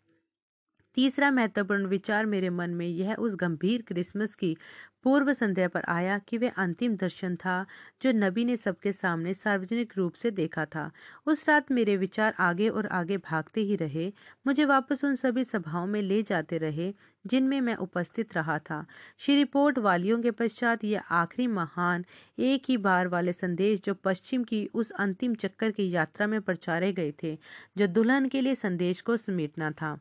[0.95, 4.58] तीसरा महत्वपूर्ण विचार मेरे मन में यह उस गंभीर क्रिसमस की
[5.04, 7.65] पूर्व संध्या पर आया कि वह अंतिम दर्शन था,
[8.02, 10.91] जो नबी ने सबके सामने सार्वजनिक रूप से देखा था।
[11.25, 14.13] उस रात मेरे विचार आगे और आगे भागते ही रहे,
[14.47, 16.93] मुझे वापस उन सभी सभाओं में ले जाते रहे,
[17.28, 18.86] जिनमें मैं उपस्थित रहा था।
[19.17, 22.06] श्री रिपोर्ट वालियों के पश्चात यह आखिरी महान,
[22.39, 26.93] एक ही बार वाले संदेश जो पश्चिम की उस अंतिम चक्कर की यात्रा में प्रचारे
[26.93, 27.38] गए थे,
[27.78, 29.99] जो दुल्हन के लिए संदेश को समेटना था।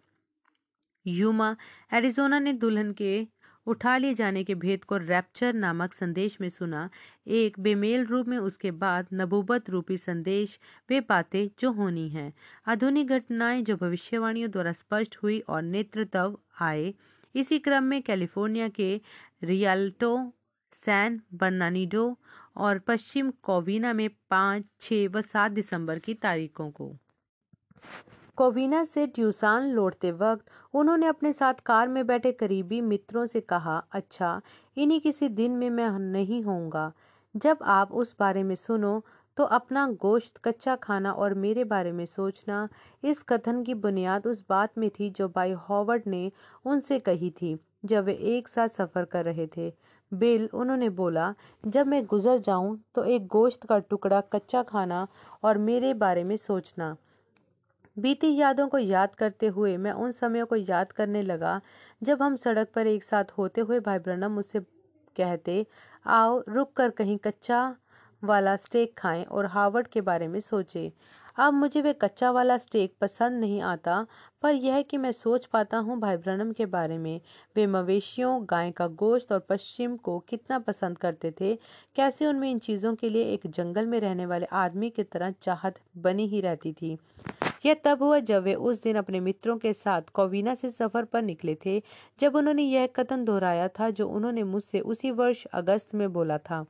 [1.06, 1.56] यूमा,
[1.92, 3.26] एरिजोना ने दुल्हन के
[3.66, 6.90] उठा लिए जाने के भेद को रैप्चर नामक संदेश में सुना।
[7.26, 10.58] एक बेमेल रूप में उसके बाद नबूबत रूपी संदेश
[10.90, 12.32] वे बातें जो होनी हैं।
[12.66, 16.94] आधुनिक घटनाएँ जो भविष्यवाणियों द्वारा स्पष्ट हुई और नेतृत्व आए,
[17.34, 19.00] इसी क्रम में कैलिफ़ोर्निया के
[19.42, 20.32] रियाल्टो,
[20.72, 22.18] सैन बर्नानिडो
[22.56, 26.96] और पश्चिम कोविना में पाँच छः व सात दिसंबर की तारीखों को।
[28.38, 33.76] कोविना से ट्यूसान लौटते वक्त उन्होंने अपने साथ कार में बैठे करीबी मित्रों से कहा
[33.92, 34.40] अच्छा
[34.76, 36.92] इन्हीं किसी दिन में मैं नहीं होऊँगा।
[37.34, 39.02] जब आप उस बारे में सुनो
[39.36, 42.68] तो अपना गोश्त, कच्चा खाना और मेरे बारे में सोचना
[43.02, 46.30] इस कथन की बुनियाद उस बात में थी जो भाई हॉवर्ड ने
[46.64, 49.72] उनसे कही थी, जब वे एक साथ सफ़र कर रहे थे।
[50.12, 55.06] बिल उन्होंने बोला, जब मैं गुजर जाऊँ तो एक गोश्त का टुकड़ा, कच्चा खाना
[55.42, 56.96] और मेरे बारे में सोचना।
[57.98, 61.60] बीती यादों को याद करते हुए मैं उन समयों को याद करने लगा,
[62.02, 64.60] जब हम सड़क पर एक साथ होते हुए भाई ब्रनम मुझसे
[65.16, 65.66] कहते,
[66.06, 67.76] आओ, रुक कर कहीं कच्चा
[68.22, 70.90] वाला स्टेक खाएँ और हार्वर्ड के बारे में सोचें।
[71.36, 74.06] अब मुझे वे कच्चा वाला स्टेक पसंद नहीं आता,
[74.42, 77.20] पर यह कि मैं सोच पाता हूँ भाई ब्रनम के बारे में।
[77.56, 81.54] वे मवेशियों, गाय का गोश्त और पश्चिम को कितना पसंद करते थे।
[81.96, 85.80] कैसे उनमें इन चीज़ों के लिए एक जंगल में रहने वाले आदमी की तरह चाहत
[85.96, 86.96] बनी ही रहती थी।
[87.64, 91.22] यह तब हुआ जब वे उस दिन अपने मित्रों के साथ कोविना से सफ़र पर
[91.22, 91.82] निकले थे,
[92.20, 96.64] जब उन्होंने यह कथन दोहराया था जो उन्होंने मुझसे उसी वर्ष अगस्त में बोला था।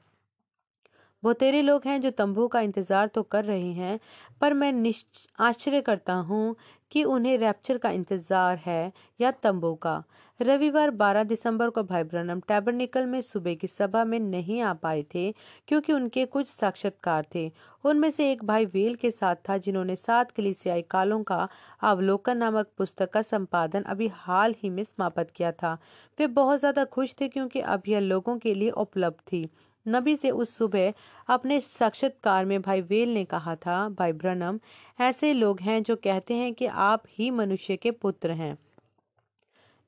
[1.23, 3.99] वो तेरे लोग हैं जो तंबू का इंतज़ार तो कर रहे हैं,
[4.41, 4.93] पर मैं
[5.41, 6.57] आश्चर्य करता हूँ
[6.93, 10.03] कि उन्हें रैप्चर का इंतज़ार है या तंबू का।
[10.41, 15.03] रविवार 12 दिसंबर को भाई ब्रनम टैबरनिकल में सुबह की सभा में नहीं आ पाए
[15.15, 15.31] थे,
[15.69, 17.51] क्योंकि उनके कुछ साक्षात्कार थे।
[17.85, 21.49] उनमें से एक भाई वेल के साथ था, जिन्होंने सात कलिसियाई कालों का
[21.83, 25.79] अवलोकन नामक पुस्तक का संपादन अभी हाल ही में समाप्त किया था।
[26.19, 29.49] वे बहुत ज़्यादा खुश थे क्योंकि अब यह लोगों के लिए उपलब्ध थी।
[29.89, 30.93] नबी से उस सुबह
[31.29, 34.61] अपने साक्षात्कार में भाई वेल ने कहा था, भाई ब्रनम,
[35.01, 38.59] ऐसे लोग हैं जो कहते हैं कि आप ही मनुष्य के पुत्र हैं।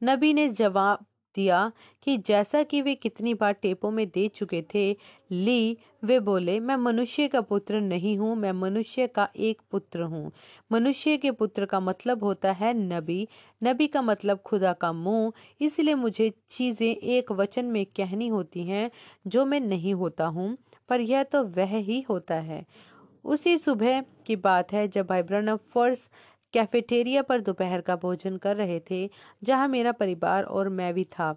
[0.03, 4.97] नबी ने जवाब दिया कि जैसा कि वे कितनी बार टेपों में दे चुके थे,
[5.33, 10.33] ली, वे बोले, मैं मनुष्य का पुत्र नहीं हूँ, मैं मनुष्य का एक पुत्र हूँ।
[10.73, 13.29] मनुष्य के पुत्र का मतलब होता है नबी।
[13.65, 18.91] नबी का मतलब खुदा का मुँह। इसलिए मुझे चीज़ें एक वचन में कहनी होती हैं,
[19.27, 20.57] जो मैं नहीं होता हूँ,
[20.89, 22.67] पर यह तो वह ही होता है।
[23.25, 26.09] उसी सुबह की बात है जब भाई ब्रनम फर्स
[26.53, 29.11] कैफेटेरिया पर दोपहर का भोजन कर रहे थे,
[29.45, 31.37] जहाँ मेरा परिवार और मैं भी था।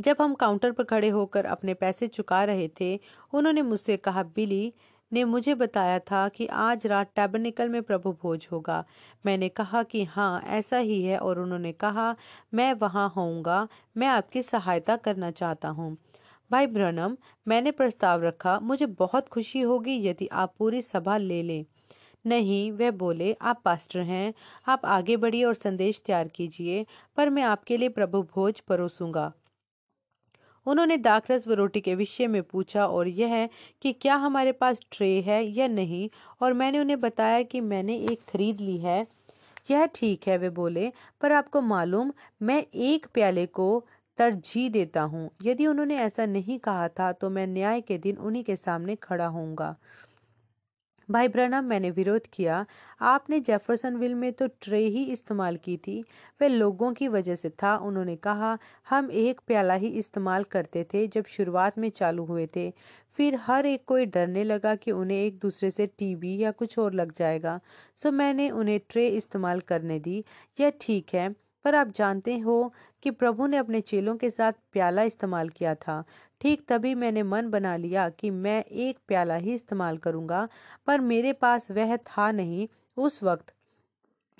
[0.00, 3.00] जब हम काउंटर पर खड़े होकर अपने पैसे चुका रहे थे,
[3.34, 4.72] उन्होंने मुझसे कहा, बिली,
[5.12, 8.84] ने मुझे बताया था कि आज रात टैबरनिकल में प्रभु भोज होगा।
[9.26, 12.16] मैंने कहा कि हाँ ऐसा ही है और उन्होंने कहा,
[12.54, 15.96] मैं वहाँ होऊँगा, मैं आपकी सहायता करना चाहता हूँ।
[16.50, 17.16] भाई ब्रनम,
[17.48, 21.64] मैंने प्रस्ताव रखा, मुझे बहुत खुशी होगी यदि आप पूरी सभा ले लें।
[22.24, 24.34] नहीं वह बोले, आप पास्टर हैं,
[24.68, 29.32] आप आगे बढ़िए और संदेश तैयार कीजिए, पर मैं आपके लिए प्रभु भोज परोसूँगा।
[30.66, 33.48] उन्होंने दाखरस व रोटी के विषय में पूछा, और यह
[33.82, 36.08] कि क्या हमारे पास ट्रे है या नहीं?
[36.42, 39.06] और मैंने उन्हें बताया कि मैंने एक खरीद ली है।
[39.70, 43.86] यह ठीक है, वे बोले, पर आपको मालूम, मैं एक प्याले को
[44.18, 48.44] तरजीह देता हूँ। यदि उन्होंने ऐसा नहीं कहा था तो मैं न्याय के दिन उन्हीं
[48.44, 49.76] के सामने खड़ा होऊँगा।
[51.10, 52.64] भाई ब्रनम, मैंने विरोध किया।
[53.00, 56.00] आपने जेफरसनविल में तो ट्रे ही इस्तेमाल की थी।
[56.42, 58.58] वह लोगों की वजह से था। उन्होंने कहा,
[58.90, 62.70] हम एक प्याला ही इस्तेमाल करते थे जब शुरुआत में चालू हुए थे।
[63.16, 66.92] फिर हर एक कोई डरने लगा कि उन्हें एक दूसरे से टीबी या कुछ और
[66.92, 67.60] लग जाएगा।
[67.96, 70.24] सो मैंने उन्हें ट्रे इस्तेमाल करने दी।
[70.60, 71.28] यह ठीक है,
[71.64, 76.04] पर आप जानते हो कि प्रभु ने अपने चेलों के साथ प्याला इस्तेमाल किया था।
[76.40, 80.48] ठीक तभी मैंने मन बना लिया कि मैं एक प्याला ही इस्तेमाल करूँगा,
[80.86, 83.52] पर मेरे पास वह था नहीं उस वक्त।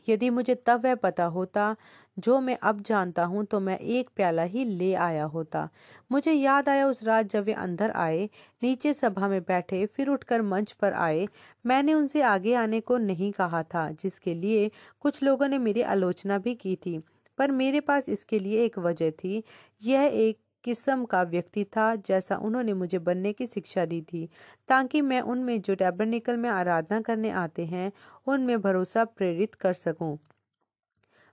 [0.08, 1.74] यदि मुझे तब वह पता होता,
[2.16, 5.68] जो मैं अब जानता हूँ तो मैं एक प्याला ही ले आया होता।
[6.10, 8.28] मुझे याद आया उस रात जब वे अंदर आए,
[8.62, 11.26] नीचे सभा में बैठे, फिर उठकर मंच पर आए।
[11.64, 16.38] मैंने उनसे आगे आने को नहीं कहा था, जिसके लिए कुछ लोगों ने मेरी आलोचना
[16.38, 16.98] भी की थी,
[17.38, 19.42] पर मेरे पास इसके लिए एक वजह थी।
[19.82, 24.28] यह एक किस्म का व्यक्ति था, जैसा उन्होंने मुझे बनने की शिक्षा दी थी।
[24.68, 27.90] ताकि मैं उनमें जो टैबरनिकल में आराधना करने आते हैं,
[28.26, 30.18] उनमें भरोसा प्रेरित कर सकूँ।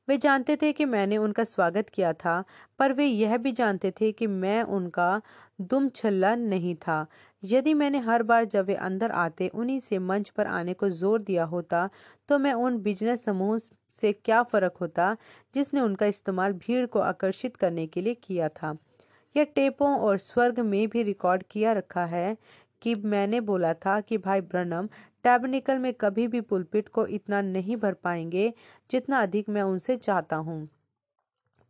[0.08, 2.44] वे जानते थे कि मैंने उनका स्वागत किया था,
[2.80, 5.22] पर वे यह भी जानते थे कि मैं उनका
[5.62, 7.06] दुम छल्ला नहीं था।
[7.44, 11.22] यदि मैंने हर बार जब वे अंदर आते, उन्हीं से मंच पर आने को ज़ोर
[11.22, 11.90] दिया होता
[12.30, 13.58] तो मैं उन बिज़नेस समूह
[14.00, 15.16] से क्या फ़र्क होता,
[15.56, 18.78] जिसने उनका इस्तेमाल भीड़ को आकर्षित करने के लिए किया था?
[19.36, 22.38] यह टेपों और स्वर्ग में भी रिकॉर्ड किया रखा है
[22.82, 24.88] कि मैंने बोला था कि भाई ब्रनम
[25.24, 28.54] टैबनिकल में कभी भी पुलपिट को इतना नहीं भर पाएँगे
[28.92, 30.68] जितना अधिक मैं उनसे चाहता हूँ।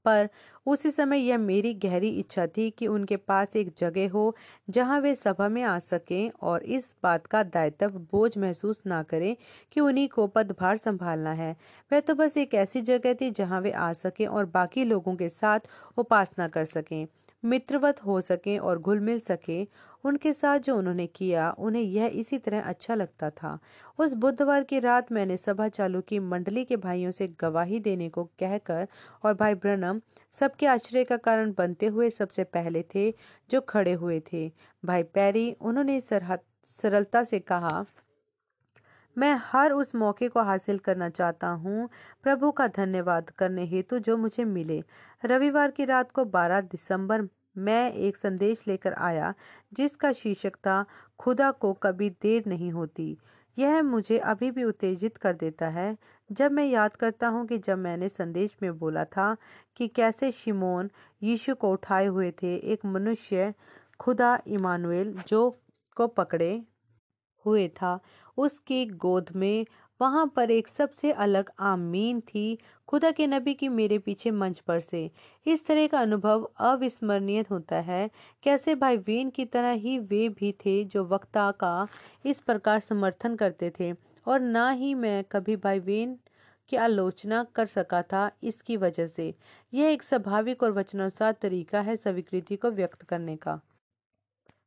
[0.06, 0.28] पर
[0.66, 4.36] उसी समय यह मेरी गहरी इच्छा थी कि उनके पास एक जगह हो
[4.70, 9.36] जहाँ वे सभा में आ सकें और इस बात का दायित्व बोझ महसूस ना करें
[9.72, 11.56] कि उन्हीं को पदभार संभालना है।
[11.92, 15.30] वह तो बस एक ऐसी जगह थी जहाँ वे आ सकें और बाकी लोगों के
[15.30, 15.60] साथ
[15.98, 17.06] उपासना कर सकें।
[17.44, 19.68] मित्रवत हो सके और घुल मिल सके,
[20.04, 23.58] उनके साथ जो उन्होंने किया, उन्हें यह इसी तरह अच्छा लगता था।
[24.00, 28.24] उस बुधवार की रात मैंने सभा चालू की मंडली के भाइयों से गवाही देने को
[28.40, 28.88] कहकर
[29.24, 30.02] और भाई ब्रनम,
[30.40, 33.12] सबके आश्चर्य का कारण बनते हुए सबसे पहले थे
[33.50, 34.52] जो खड़े हुए थे।
[34.84, 37.86] भाई पैरी, उन्होंने सरलता से कहा
[39.18, 41.90] मैं हर उस मौके को हासिल करना चाहता हूँ।
[42.24, 44.84] प्रभु का धन्यवाद करने हेतु जो मुझे मिले।
[45.26, 47.28] रविवार की रात को 12 दिसंबर
[47.58, 49.34] मैं एक संदेश लेकर आया,
[49.74, 50.86] जिसका शीर्षक था,
[51.20, 53.18] खुदा को कभी देर नहीं होती।
[53.58, 55.98] यह मुझे अभी भी उत्तेजित कर देता है।
[56.32, 59.36] जब मैं याद करता हूँ कि जब मैंने संदेश में बोला था
[59.78, 60.92] कि कैसे शिमोन
[61.24, 63.54] यीशु को उठाए हुए थे, एक मनुष्य
[64.00, 65.58] खुदा इमानुएल जो
[65.96, 66.64] को पकड़े
[67.46, 68.00] हुए था
[68.38, 69.66] उसकी गोद में।
[70.02, 74.80] वहाँ पर एक सबसे अलग आमीन थी खुदा के नबी की मेरे पीछे मंच पर
[74.80, 75.12] से।
[75.46, 78.10] इस तरह का अनुभव अविस्मरणीय होता है।
[78.44, 81.88] कैसे भाई वेन की तरह ही वे भी थे जो वक्ता का
[82.26, 83.94] इस प्रकार समर्थन करते थे।
[84.28, 86.18] और ना ही मैं कभी भाई वेन
[86.70, 89.34] की आलोचना कर सका था इसकी वजह से।
[89.74, 93.60] यह एक स्वाभाविक और वचनानुसार तरीका है स्वीकृति को व्यक्त करने का।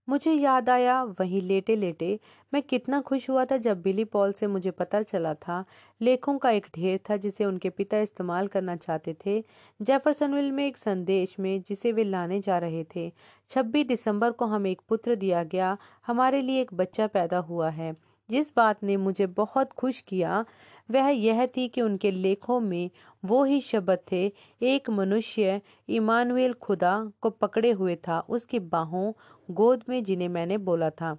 [0.09, 2.19] मुझे याद आया, वहीं लेटे लेटे
[2.55, 5.65] मैं कितना खुश हुआ था जब बिली पॉल से मुझे पता चला था,
[6.01, 9.45] लेखों का एक ढेर था जिसे उनके पिता इस्तेमाल करना चाहते थे,
[9.83, 13.13] जेफरसनविल में एक संदेश में जिसे वे लाने जा रहे थे।
[13.51, 17.97] 26 दिसंबर को हमें एक पुत्र दिया गया, हमारे लिए एक बच्चा पैदा हुआ है।
[18.31, 20.45] जिस बात ने मुझे बहुत खुश किया
[20.91, 22.91] वह यह थी कि उनके लेखों में
[23.25, 29.13] वो ही शब्द थे। एक मनुष्य, इमानुएल खुदा, को पकड़े हुए था। उसकी बाहों
[29.51, 31.19] गोद में जिन्हें मैंने बोला था।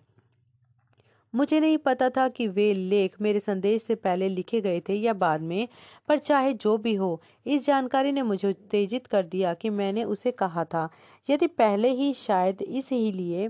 [1.36, 5.14] मुझे नहीं पता था कि वे लेख मेरे संदेश से पहले लिखे गए थे या
[5.14, 5.68] बाद में,
[6.08, 10.32] पर चाहे जो भी हो, इस जानकारी ने मुझे उत्तेजित कर दिया कि मैंने उसे
[10.32, 10.90] कहा था।
[11.30, 13.50] यदि पहले ही शायद इस ही लिए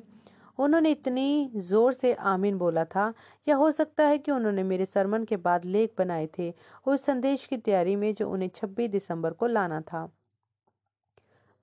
[0.62, 3.14] उन्होंने इतनी ज़ोर से आमीन बोला था,
[3.48, 6.54] या हो सकता है कि उन्होंने मेरे सरमन के बाद लेख बनाए थे
[6.86, 10.10] उस संदेश की तैयारी में जो उन्हें 26 दिसंबर को लाना था।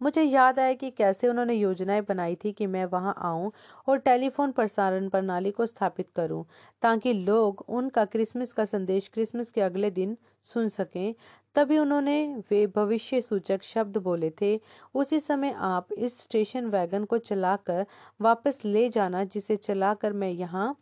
[0.01, 3.51] मुझे याद आया कि कैसे उन्होंने योजनाएँ बनाई थी कि मैं वहाँ आऊँ
[3.89, 6.45] और टेलीफोन प्रसारण प्रणाली को स्थापित करूँ,
[6.83, 11.15] ताकि लोग उनका क्रिसमस का संदेश क्रिसमस के अगले दिन सुन सकें।
[11.57, 14.61] तभी उन्होंने वे भविष्य सूचक शब्द बोले थे,
[14.95, 17.87] उसी समय आप इस स्टेशन वैगन को चलाकर
[18.21, 20.77] वापस ले जाना, जिसे चलाकर मैं यहाँ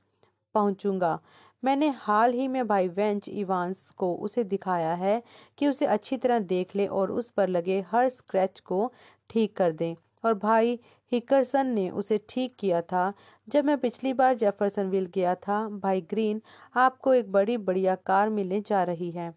[0.55, 1.18] पहुंचूँगा।
[1.64, 5.23] मैंने हाल ही में भाई वेंच इवांस को उसे दिखाया है
[5.59, 8.92] कि उसे अच्छी तरह देख ले और उस पर लगे हर स्क्रैच को
[9.31, 10.79] ठीक कर दें। और भाई
[11.12, 13.12] हिकरसन ने उसे ठीक किया था।
[13.49, 16.42] जब मैं पिछली बार जेफरसनविल गया था, भाई ग्रीन,
[16.75, 19.35] आपको एक बड़ी बढ़िया कार मिलने जा रही है।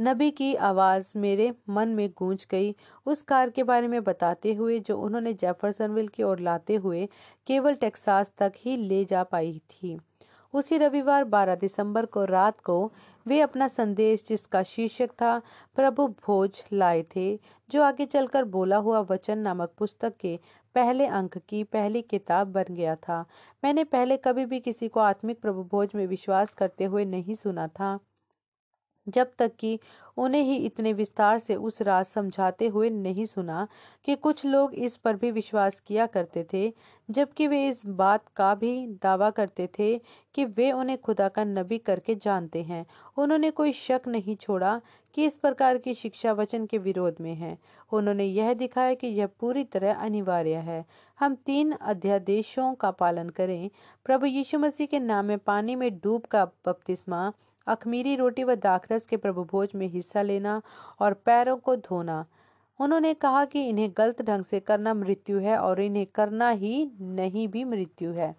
[0.00, 2.74] नबी की आवाज़ मेरे मन में गूंज गई।
[3.06, 7.08] उस कार के बारे में बताते हुए, जो उन्होंने जेफरसनविल की ओर लाते हुए
[7.46, 9.98] केवल टेक्सास तक ही ले जा पाई थी।
[10.54, 12.92] उसी रविवार 12 दिसंबर को रात को
[13.26, 15.38] वे अपना संदेश, जिसका शीर्षक था,
[15.76, 17.38] प्रभु भोज लाए थे
[17.70, 20.38] जो आगे चलकर बोला हुआ वचन नामक पुस्तक के
[20.74, 23.24] पहले अंक की पहली किताब बन गया था।
[23.64, 27.66] मैंने पहले कभी भी किसी को आत्मिक प्रभु भोज में विश्वास करते हुए नहीं सुना
[27.68, 27.98] था।
[29.10, 29.78] जब तक कि
[30.16, 33.66] उन्हें ही इतने विस्तार से उस राज समझाते हुए नहीं सुना
[34.04, 36.72] कि कुछ लोग इस पर भी विश्वास किया करते थे,
[37.10, 39.98] जबकि वे इस बात का भी दावा करते थे
[40.34, 42.86] कि वे उन्हें खुदा का नबी करके जानते हैं।
[43.18, 44.80] उन्होंने कोई शक नहीं छोड़ा
[45.14, 47.58] कि इस प्रकार की शिक्षा वचन के विरोध में है।
[47.92, 50.84] उन्होंने यह दिखाया कि यह पूरी तरह अनिवार्य है।
[51.20, 53.70] हम तीन अध्यादेशों का पालन करें।
[54.04, 57.32] प्रभु यीशु मसीह के नाम में पानी में डूब का बपतिस्मा
[57.66, 60.62] अखमीरी रोटी व दाखरस के प्रभुभोज में हिस्सा लेना
[61.00, 62.24] और पैरों को धोना।
[62.80, 67.48] उन्होंने कहा कि इन्हें गलत ढंग से करना मृत्यु है और इन्हें करना ही नहीं
[67.48, 68.34] भी मृत्यु है।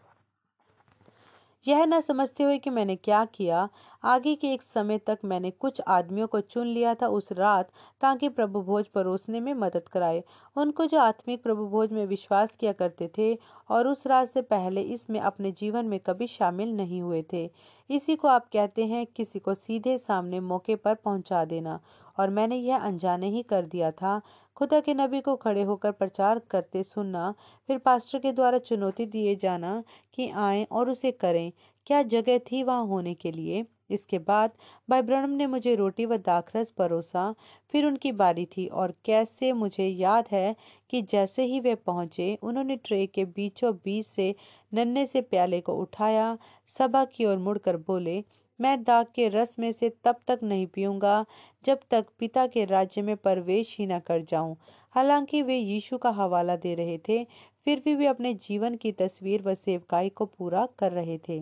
[1.68, 3.70] यह न समझते हुए कि मैंने क्या किया
[4.04, 8.30] आगे के एक समय तक मैंने कुछ आदमियों को चुन लिया था उस रात, ताकि
[8.30, 10.24] प्रभु भोज परोसने में मदद कराए।
[10.56, 13.38] उनको जो आत्मिक प्रभु भोज में विश्वास किया करते थे,
[13.70, 17.50] और उस रात से पहले इसमें अपने जीवन में कभी शामिल नहीं हुए थे।
[17.90, 21.80] इसी को आप कहते हैं, किसी को सीधे सामने मौके पर पहुँचा देना।
[22.20, 24.22] और मैंने यह अनजाने ही कर दिया था।
[24.56, 27.34] खुदा के नबी को खड़े होकर प्रचार करते सुनना,
[27.68, 29.84] फिर पास्टर के द्वारा चुनौती दिए जाना
[30.14, 31.52] कि आए और उसे करें।
[31.88, 33.66] क्या जगह थी वहाँ होने के लिए?
[33.92, 34.52] इसके बाद
[34.90, 37.34] भाई ब्रह्म ने मुझे रोटी व दाखरस परोसा,
[37.72, 40.56] फिर उनकी बारी थी और कैसे मुझे याद है
[40.90, 44.34] कि जैसे ही वे पहुँचे, उन्होंने ट्रे के बीचों बीच से
[44.74, 46.38] नन्हे से प्याले को उठाया,
[46.78, 48.24] सभा की ओर मुड़कर बोले,
[48.60, 51.26] मैं दाग के रस में से तब तक नहीं पीऊँगा
[51.66, 54.56] जब तक पिता के राज्य में प्रवेश ही न कर जाऊँ।
[54.96, 57.24] हालाँकि वे यीशु का हवाला दे रहे थे,
[57.66, 61.40] फिर भी वे अपने जीवन की तस्वीर व सेवकाई को पूरा कर रहे थे।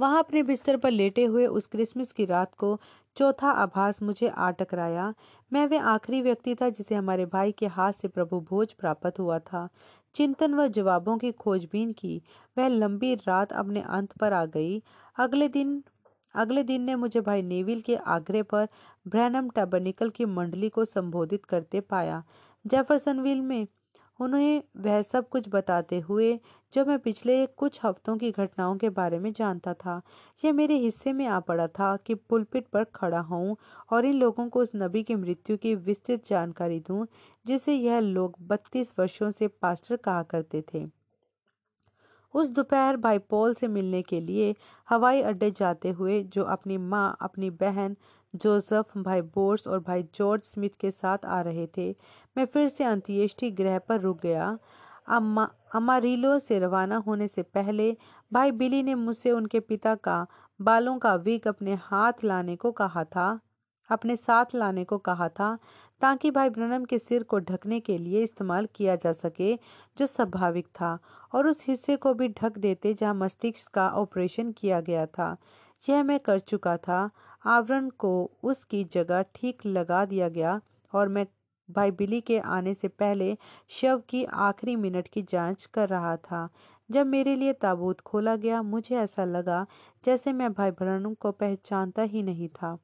[0.00, 2.78] वहाँ अपने बिस्तर पर लेटे हुए उस क्रिसमस की रात को
[3.16, 5.12] चौथा आभास मुझे आ टकराया
[5.52, 9.38] मैं वे आखिरी व्यक्ति था जिसे हमारे भाई के हाथ से प्रभु भोज प्राप्त हुआ
[9.38, 9.68] था।
[10.14, 12.22] चिंतन व जवाबों की खोजबीन की
[12.58, 14.82] वह लंबी रात अपने अंत पर आ गई।
[15.16, 15.82] अगले दिन
[16.34, 18.68] अगले दिन ने मुझे भाई नेविल के आग्रह पर
[19.06, 22.22] ब्रैनम टैबरनिकल की मंडली को संबोधित करते पाया।
[22.64, 23.66] जेफरसनविल में
[24.20, 26.40] उन्हें वह सब कुछ बताते हुए,
[26.72, 30.02] जो मैं पिछले कुछ हफ्तों की घटनाओं के बारे में जानता था,
[30.44, 33.56] यह मेरे हिस्से में आ पड़ा था कि पुलपिट पर खड़ा हूँ
[33.90, 37.06] और इन लोगों को उस नबी की मृत्यु की विस्तृत जानकारी दूँ,
[37.46, 40.86] जिसे यह लोग बत्तीस वर्षों से पास्टर कहा करते थे।
[42.34, 44.54] उस दोपहर भाई पॉल से मिलने के लिए
[44.88, 47.96] हवाई अड्डे जाते हुए, जो अपनी माँ, अपनी बहन
[48.34, 51.90] जोसेफ, भाई बोर्स और भाई जॉर्ज स्मिथ के साथ आ रहे थे।
[52.36, 54.58] मैं फिर से अंत्येष्टि ग्रह पर रुक गया।
[55.08, 57.96] अम्मा, अमारीलो से रवाना होने से पहले
[58.32, 60.26] भाई बिली ने मुझसे उनके पिता का
[60.60, 63.40] बालों का विग अपने हाथ लाने को कहा था,
[63.90, 65.58] अपने साथ लाने को कहा था,
[66.00, 69.54] ताकि भाई ब्रनम के सिर को ढकने के लिए इस्तेमाल किया जा सके,
[69.98, 70.98] जो स्वाभाविक था,
[71.34, 75.36] और उस हिस्से को भी ढक देते जहाँ मस्तिष्क का ऑपरेशन किया गया था।
[75.88, 77.10] यह मैं कर चुका था।
[77.44, 80.60] आवरण को उसकी जगह ठीक लगा दिया गया
[80.92, 81.26] और मैं
[81.68, 83.36] भाई बिली के आने से पहले
[83.68, 86.48] शव की आखिरी मिनट की जाँच कर रहा था।
[86.90, 89.66] जब मेरे लिए ताबूत खोला गया, मुझे ऐसा लगा
[90.04, 92.78] जैसे मैं भाई ब्रनम को पहचानता ही नहीं था।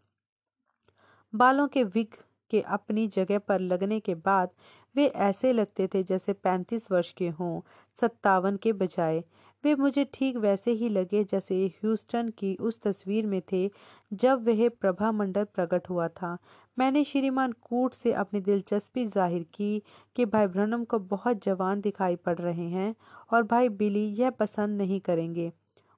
[1.34, 2.14] बालों के विग
[2.50, 4.50] के अपनी जगह पर लगने के बाद
[4.96, 7.60] वे ऐसे लगते थे जैसे पैंतीस वर्ष के हों,
[8.00, 9.24] सत्तावन के बजाय।
[9.64, 13.70] वे मुझे ठीक वैसे ही लगे जैसे ह्यूस्टन की उस तस्वीर में थे
[14.12, 16.36] जब वह प्रभा मंडल प्रकट हुआ था।
[16.76, 19.82] मैंने श्रीमान कूट से अपनी दिलचस्पी ज़ाहिर की
[20.16, 22.94] कि भाई ब्रनम को बहुत जवान दिखाई पड़ रहे हैं
[23.32, 25.50] और भाई बिली यह पसंद नहीं करेंगे।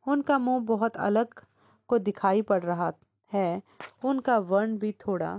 [0.07, 1.42] उनका मुँह बहुत अलग
[1.90, 2.92] को दिखाई पड़ रहा
[3.33, 3.62] है,
[4.05, 5.37] उनका वर्ण भी थोड़ा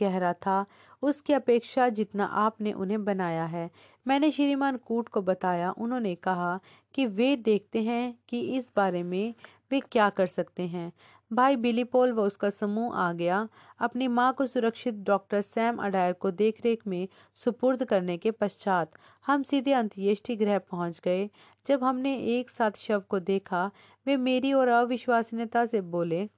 [0.00, 0.64] गहरा था।
[1.02, 3.70] उसकी अपेक्षा जितना आपने उन्हें बनाया है
[4.06, 6.58] मैंने श्रीमान कूट को बताया, उन्होंने कहा
[6.94, 9.34] कि वे देखते हैं कि इस बारे में
[9.70, 10.92] वे क्या कर सकते हैं।
[11.30, 13.48] भाई बिली पोल व उसका समूह आ गया।
[13.80, 18.92] अपनी माँ को सुरक्षित डॉक्टर सैम अडायर को देखरेख में सुपुर्द करने के पश्चात
[19.26, 21.28] हम सीधे अंत्येष्टि गृह पहुँच गए।
[21.66, 23.70] जब हमने एक साथ शव को देखा,
[24.06, 26.28] वे मेरी और अविश्वसनीयता से बोले,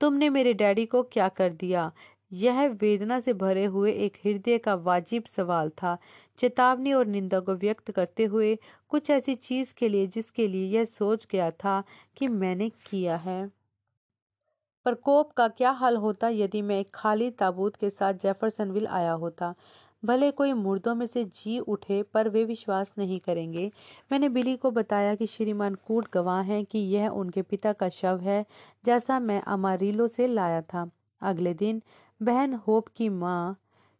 [0.00, 1.90] तुमने मेरे डैडी को क्या कर दिया?
[2.32, 5.98] यह वेदना से भरे हुए एक हृदय का वाजिब सवाल था।
[6.38, 8.58] चेतावनी और निंदा को व्यक्त करते हुए
[8.88, 11.82] कुछ ऐसी चीज़ के लिए जिसके लिए यह सोच गया था
[12.16, 13.50] कि मैंने किया है।
[14.84, 19.54] प्रकोप का क्या हाल होता यदि मैं एक खाली ताबूत के साथ जेफरसनविल आया होता?
[20.04, 23.70] भले कोई मुर्दों में से जी उठे, पर वे विश्वास नहीं करेंगे।
[24.12, 28.20] मैंने बिली को बताया कि श्रीमान कूट गवाह हैं कि यह उनके पिता का शव
[28.22, 28.46] है,
[28.84, 31.82] जैसा मैं अमारीलो से लाया था। अगले दिन
[32.22, 33.56] बहन होप की माँ,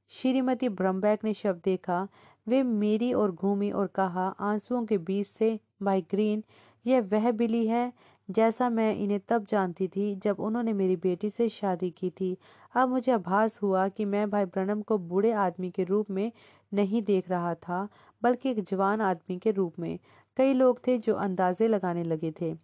[0.09, 2.09] श्रीमती ब्रम्बैक ने शव देखा।
[2.49, 6.45] वे मेरी और घूमी और कहा, आंसुओं के बीच से, भाई ग्रीन,
[6.87, 7.93] यह वह बिली है
[8.31, 12.37] जैसा मैं इन्हें तब जानती थी जब उन्होंने मेरी बेटी से शादी की थी।
[12.75, 16.33] अब मुझे आभास हुआ कि मैं भाई ब्रनम को बूढ़े आदमी के रूप में
[16.75, 17.89] नहीं देख रहा था,
[18.23, 19.99] बल्कि एक जवान आदमी के रूप में।
[20.37, 22.57] कई लोग थे जो अंदाजे लगाने लगे थे।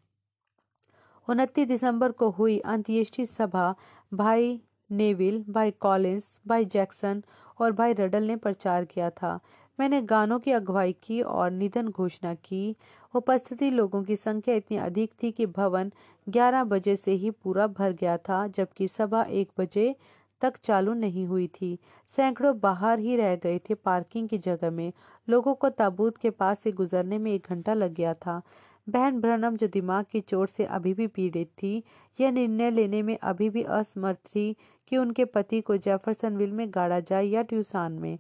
[1.29, 3.75] उनतीस दिसंबर को हुई अंत्येष्टि सभा।
[4.15, 4.63] भाई
[4.95, 7.23] नेविल, भाई कॉलिंस भाई जैक्सन
[7.61, 9.39] और भाई रडल ने प्रचार किया था।
[9.81, 12.77] मैंने गानों की अगुवाई की और निधन घोषणा की।
[13.15, 15.93] उपस्थिति लोगों की संख्या इतनी अधिक थी कि भवन
[16.29, 19.95] 11 बजे से ही पूरा भर गया था, जबकि सभा एक बजे
[20.41, 21.79] तक चालू नहीं हुई थी।
[22.09, 24.93] सैकड़ों बाहर ही रह गए थे पार्किंग की जगह में।
[25.29, 28.43] लोगों को ताबूत के पास से गुजरने में एक घंटा लग गया था।
[28.89, 31.85] बहन ब्रनम जो दिमाग की चोट से अभी भी पीड़ित थी,
[32.21, 34.57] यह निर्णय लेने में अभी भी असमर्थ थी
[34.89, 38.19] कि उनके पति को जेफरसनविल में गाड़ा जाए या ट्यूसान में।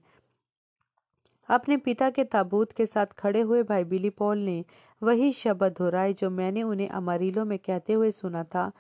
[1.49, 4.65] अपने पिता के ताबूत के साथ खड़े हुए भाई बिली पॉल ने
[5.03, 8.73] वही शब्द दोहराए जो मैंने उन्हें अमारीलो में कहते हुए सुना था।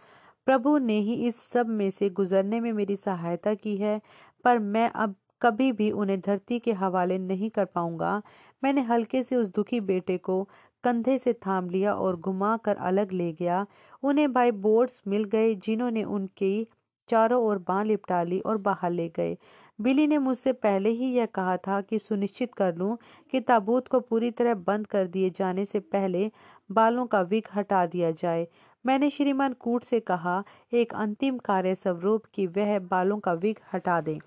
[0.46, 4.00] प्रभु ने ही इस सब में से गुजरने में मेरी सहायता की है,
[4.44, 8.22] पर मैं अब कभी भी उन्हें धरती के हवाले नहीं कर पाऊँगा।
[8.64, 10.48] मैंने हल्के से उस दुखी बेटे को
[10.84, 13.66] कंधे से थाम लिया और घुमा कर अलग ले गया।
[14.02, 16.68] उन्हें भाई बोर्ड्स मिल गए जिन्होंने उनकी
[17.08, 19.36] चारों ओर बांह लिपटा ली और बाहर ले गए।
[19.80, 22.98] बिली ने मुझसे पहले ही यह कहा था कि सुनिश्चित कर लूँ
[23.30, 26.30] कि ताबूत को पूरी तरह बंद कर दिए जाने से पहले
[26.72, 28.46] बालों का विक हटा दिया जाए।
[28.86, 30.42] मैंने श्रीमान कूट से कहा,
[30.72, 34.18] एक अंतिम कार्य स्वरूप कि वह बालों का विक हटा दें।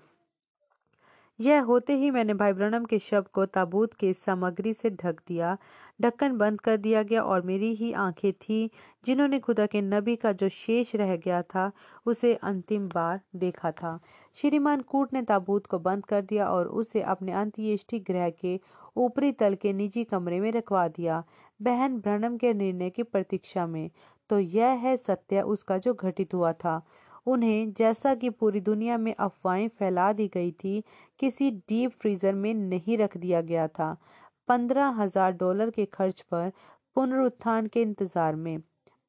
[1.40, 5.56] यह होते ही मैंने भाई ब्रनम के शव को ताबूत के सामग्री से ढक दिया,
[6.02, 8.70] ढक्कन बंद कर दिया गया और मेरी ही आँखें थी,
[9.06, 11.70] जिन्होंने खुदा के नबी का जो शेष रह गया था,
[12.06, 13.98] उसे अंतिम बार देखा था।
[14.34, 18.60] श्रीमान कूट ने ताबूत को बंद कर दिया और उसे अपने अंत्येष्टि ग्रह के
[18.96, 21.24] ऊपरी तल के निजी कमरे में रखवा दिया,
[21.62, 23.90] बहन ब्रनम के निर्णय की प्रतीक्षा में।
[24.30, 26.82] तो यह है सत्य, उसका जो घटित हुआ था।
[27.28, 30.82] उन्हें जैसा कि पूरी दुनिया में अफवाहें फैला दी गई थी,
[31.20, 33.96] किसी डीप फ्रीजर में नहीं रख दिया गया था।
[34.48, 36.52] पंद्रह हज़ार डॉलर के खर्च पर
[36.96, 38.56] पुनरुत्थान के इंतज़ार में।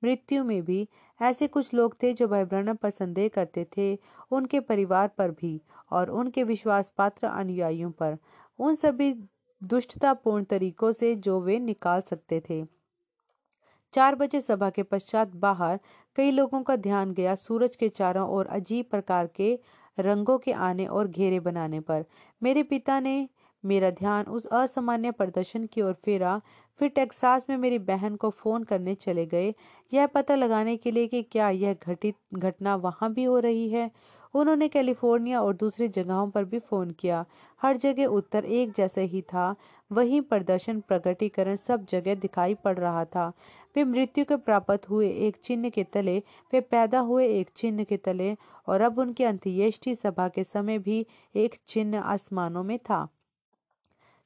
[0.01, 0.88] मृत्यु में भी
[1.20, 3.88] ऐसे कुछ लोग थे जो भाई पर संदेह करते थे
[4.32, 5.59] उनके परिवार पर भी
[5.91, 8.17] और उनके विश्वास पात्र अनुयायियों पर।
[8.59, 9.13] उन सभी
[9.61, 12.63] दुष्टतापूर्ण तरीकों से जो वे निकाल सकते थे।
[13.93, 15.79] चार बजे सभा के पश्चात बाहर
[16.15, 19.59] कई लोगों का ध्यान गया सूरज के चारों ओर अजीब प्रकार के
[19.99, 22.05] रंगों के आने और घेरे बनाने पर।
[22.41, 23.29] मेरे पिता ने
[23.66, 26.41] मेरा ध्यान उस असामान्य प्रदर्शन की ओर फेरा।
[26.80, 29.53] फिर टेक्सास में मेरी बहन को फ़ोन करने चले गए।
[29.93, 33.91] यह पता लगाने के लिए कि क्या यह घटित घटना वहाँ भी हो रही है?
[34.34, 37.26] उन्होंने कैलिफ़ोर्निया और दूसरी जगहों पर भी फ़ोन किया।
[37.62, 39.55] हर जगह उत्तर एक जैसे ही था।
[39.91, 43.34] वही प्रदर्शन, प्रगटीकरण सब जगह दिखाई पड़ रहा था।
[43.76, 46.20] वे मृत्यु के प्राप्त हुए एक चिन्ह के तले,
[46.53, 48.38] वे पैदा हुए एक चिन्ह के तले,
[48.68, 51.05] और अब उनकी अंत्येष्टि सभा के समय भी
[51.36, 53.07] एक चिन्ह आसमानों में था।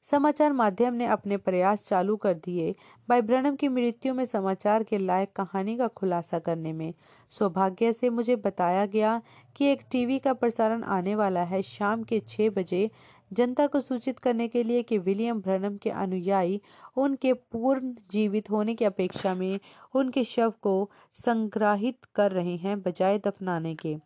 [0.04, 2.74] समाचार माध्यम ने अपने प्रयास चालू कर दिए
[3.08, 6.94] भाई ब्रनम की मृत्यु में समाचार के लायक कहानी का खुलासा करने में।
[7.30, 9.20] सौभाग्य से मुझे बताया गया
[9.56, 12.90] कि एक टीवी का प्रसारण आने वाला है शाम के छह बजे।
[13.32, 16.60] जनता को सूचित करने के लिए कि विलियम ब्रनम के अनुयायी
[16.96, 19.58] उनके पूर्ण जीवित होने की अपेक्षा में
[19.94, 23.96] उनके शव को संग्रहित कर रहे हैं बजाय दफनाने के।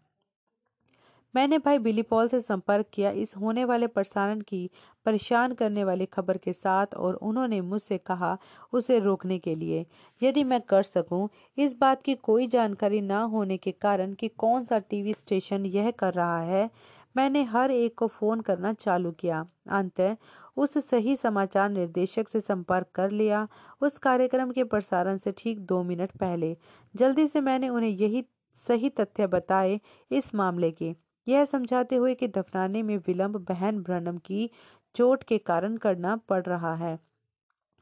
[1.35, 4.71] मैंने भाई बिली पॉल से संपर्क किया इस होने वाले प्रसारण की
[5.07, 8.37] परेशान करने वाली खबर के साथ और उन्होंने मुझसे कहा
[8.73, 9.85] उसे रोकने के लिए।
[10.21, 14.65] यदि मैं कर सकूँ, इस बात की कोई जानकारी ना होने के कारण कि कौन
[14.65, 16.69] सा टीवी स्टेशन यह कर रहा है,
[17.17, 20.17] मैंने हर एक को फ़ोन करना चालू किया। अंत,
[20.57, 23.47] उस सही समाचार निर्देशक से संपर्क कर लिया।
[23.81, 26.57] उस कार्यक्रम के प्रसारण से ठीक दो मिनट पहले।
[26.95, 28.25] जल्दी से मैंने उन्हें यही
[28.57, 30.95] सही तथ्य बताए इस मामले के।
[31.29, 34.51] यह समझाते हुए कि दफनाने में विलंब बहन ब्रनम की
[34.95, 36.99] चोट के कारण करना पड़ रहा है।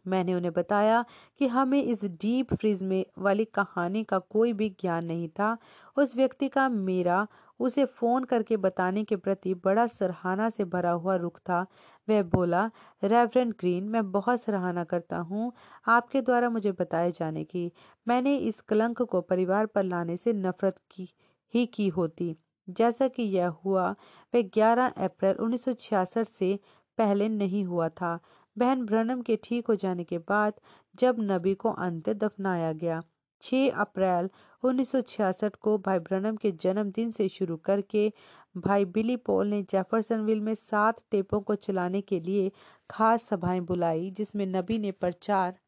[0.06, 1.04] मैंने उन्हें बताया
[1.38, 5.58] कि हमें इस डीप फ्रीज में वाली कहानी का कोई भी ज्ञान नहीं था।
[5.96, 7.26] उस व्यक्ति का मेरा,
[7.60, 11.66] उसे फ़ोन करके बताने के प्रति बड़ा सराहना से भरा हुआ रुख था।
[12.08, 12.70] वह बोला,
[13.04, 15.52] रेवरेंड ग्रीन, मैं बहुत सराहना करता हूँ
[15.86, 17.72] आपके द्वारा मुझे बताए जाने की।
[18.08, 21.08] मैंने इस कलंक को परिवार पर लाने से नफरत की,
[21.54, 22.36] ही की होती।
[22.68, 23.90] जैसा कि यह हुआ,
[24.34, 26.58] वह 11 अप्रैल 1966 से
[26.98, 28.18] पहले नहीं हुआ था।
[28.56, 30.52] बहन ब्रनम के ठीक हो जाने के बाद
[30.94, 33.02] जब नबी को अंत दफनाया गया
[33.42, 34.30] 6 अप्रैल
[34.62, 38.12] 1966 को भाई ब्रनम के जन्मदिन से शुरू करके
[38.56, 42.50] भाई बिली पॉल ने जेफरसनविल में सात टेपों को चलाने के लिए
[42.90, 45.58] खास सभाएँ बुलाई, जिसमें नबी ने प्रचार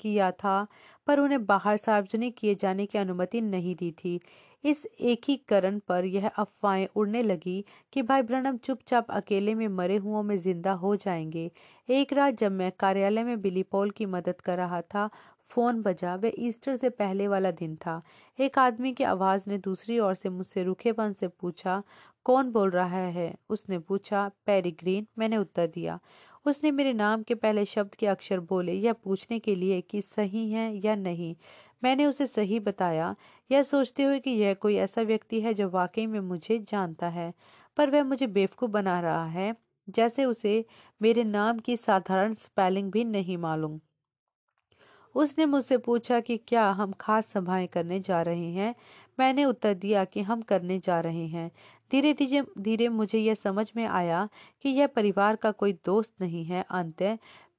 [0.00, 0.66] किया था,
[1.06, 4.20] पर उन्हें बाहर सार्वजनिक किए जाने की अनुमति नहीं दी थी।
[4.66, 10.22] इस एकीकरण पर यह अफवाहें उड़ने लगी कि भाई ब्रनम चुपचाप अकेले में मरे हुओं
[10.22, 11.50] में ज़िंदा हो जाएँगे।
[11.88, 15.08] एक रात जब मैं कार्यालय में बिली पॉल की मदद कर रहा था,
[15.44, 18.02] फ़ोन बजा वह ईस्टर से पहले वाला दिन था।
[18.38, 21.82] एक आदमी की आवाज़ ने दूसरी ओर से मुझसे रुखेपन से पूछा,
[22.26, 23.34] कौन बोल रहा है?
[23.48, 25.98] उसने पूछा, पैरी ग्रीन, मैंने उत्तर दिया।
[26.46, 30.50] उसने मेरे नाम के पहले शब्द के अक्षर बोले, यह पूछने के लिए कि सही
[30.50, 31.34] है या नहीं?
[31.82, 33.14] मैंने उसे सही बताया।
[33.50, 37.32] यह सोचते हुए कि यह कोई ऐसा व्यक्ति है जो वाकई में मुझे जानता है,
[37.76, 39.54] पर वह मुझे बेवकूफ़ बना रहा है,
[39.88, 40.64] जैसे उसे
[41.00, 43.80] मेरे नाम की साधारण स्पेलिंग भी नहीं मालूम।
[45.14, 48.74] उसने मुझसे पूछा कि क्या हम खास सभाएँ करने जा रहे हैं?
[49.18, 51.50] मैंने उत्तर दिया कि हम करने जा रहे हैं।
[51.90, 54.28] धीरे धीरे धीरे मुझे यह समझ में आया
[54.62, 57.02] कि यह परिवार का कोई दोस्त नहीं है अंत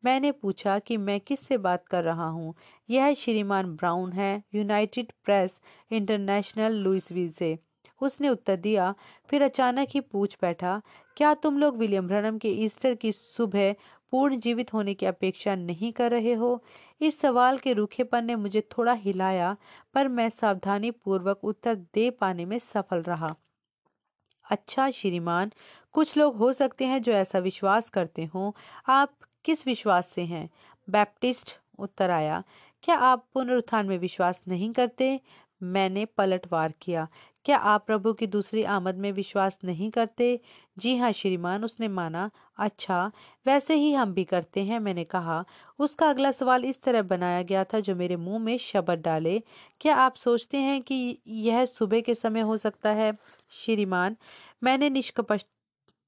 [0.05, 2.55] मैंने पूछा कि मैं किससे बात कर रहा हूँ।
[2.89, 7.57] यह श्रीमान ब्राउन है, यूनाइटेड प्रेस इंटरनेशनल लुइसविल से
[8.01, 8.93] उसने उत्तर दिया,
[9.29, 10.81] फिर अचानक ही पूछ बैठा,
[11.17, 13.75] क्या तुम लोग विलियम ब्रनम के ईस्टर की सुबह
[14.11, 16.63] पूर्ण जीवित होने की अपेक्षा नहीं कर रहे हो?
[17.01, 19.55] इस सवाल के रूखेपन ने मुझे थोड़ा हिलाया,
[19.93, 23.35] पर मैं सावधानी पूर्वक उत्तर दे पाने में सफल रहा।
[24.45, 25.51] अच्छा श्रीमान,
[25.93, 28.51] कुछ लोग हो सकते हैं जो ऐसा विश्वास करते हों।
[28.87, 29.17] आप
[29.47, 30.49] किस विश्वास से हैं?
[30.87, 32.43] बैप्टिस्ट उत्तर आया,
[32.83, 35.19] क्या आप पुनरुत्थान में विश्वास नहीं करते?
[35.61, 37.07] मैंने पलटवार किया।
[37.45, 40.39] क्या आप प्रभु की दूसरी आमद में विश्वास नहीं करते?
[40.77, 43.11] जी हाँ श्रीमान, उसने माना अच्छा
[43.45, 45.43] वैसे ही हम भी करते हैं, मैंने कहा।
[45.79, 49.41] उसका अगला सवाल इस तरह बनाया गया था जो मेरे मुँह में शब्द डाले,
[49.81, 53.13] क्या आप सोचते हैं कि यह सुबह के समय हो सकता है?
[53.51, 54.17] श्रीमान,
[54.63, 55.41] मैंने निष्कपट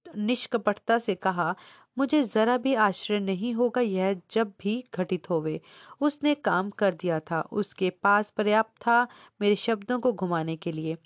[0.05, 1.55] निष्कपटता से कहा
[1.97, 5.61] मुझे जरा भी आश्चर्य नहीं होगा, यह जब भी घटित होवे।
[6.01, 9.07] उसने काम कर दिया था। उसके पास पर्याप्त था
[9.41, 10.97] मेरे शब्दों को घुमाने के लिए।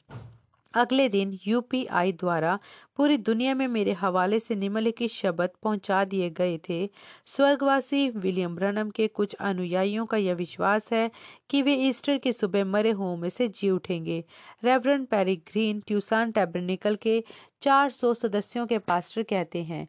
[0.74, 2.60] अगले दिन यूपीआई द्वारा
[2.98, 6.90] पूरी दुनिया में मेरे हवाले से निम्नलिखित शब्द पहुँचा दिए गए थे।
[7.26, 11.12] स्वर्गवासी विलियम ब्रनम के कुछ अनुयायियों का यह विश्वास है
[11.50, 14.24] कि वे ईस्टर की सुबह मरे हुओं में से जी उठेंगे।
[14.64, 17.24] Reverend Perry Green Tucson Tabernacle के
[17.62, 19.88] 400 सदस्यों के पास्टर कहते हैं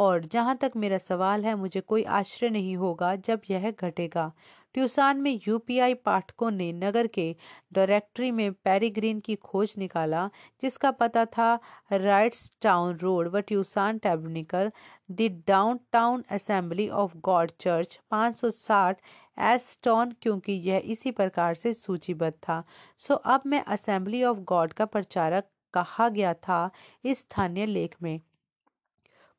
[0.00, 4.32] और जहाँ तक मेरा सवाल है, मुझे कोई आश्चर्य नहीं होगा जब यह घटेगा।
[4.74, 7.34] ट्यूसान में यूपीआई पाठकों ने नगर के
[7.72, 10.26] डायरेक्टरी में पेरीग्रीन की खोज निकाला,
[10.62, 11.58] जिसका पता था
[11.92, 14.70] राइट्स टाउन रोड व Tucson tabernacle,
[15.10, 15.28] the
[15.92, 19.00] downtown assembly of God church 560
[19.44, 22.62] Easton, क्योंकि यह इसी प्रकार से सूचीबद्ध था।
[23.00, 26.70] सो अब मैं असेंबली ऑफ़ गॉड का प्रचारक कहा गया था
[27.04, 28.20] इस स्थानीय लेख में।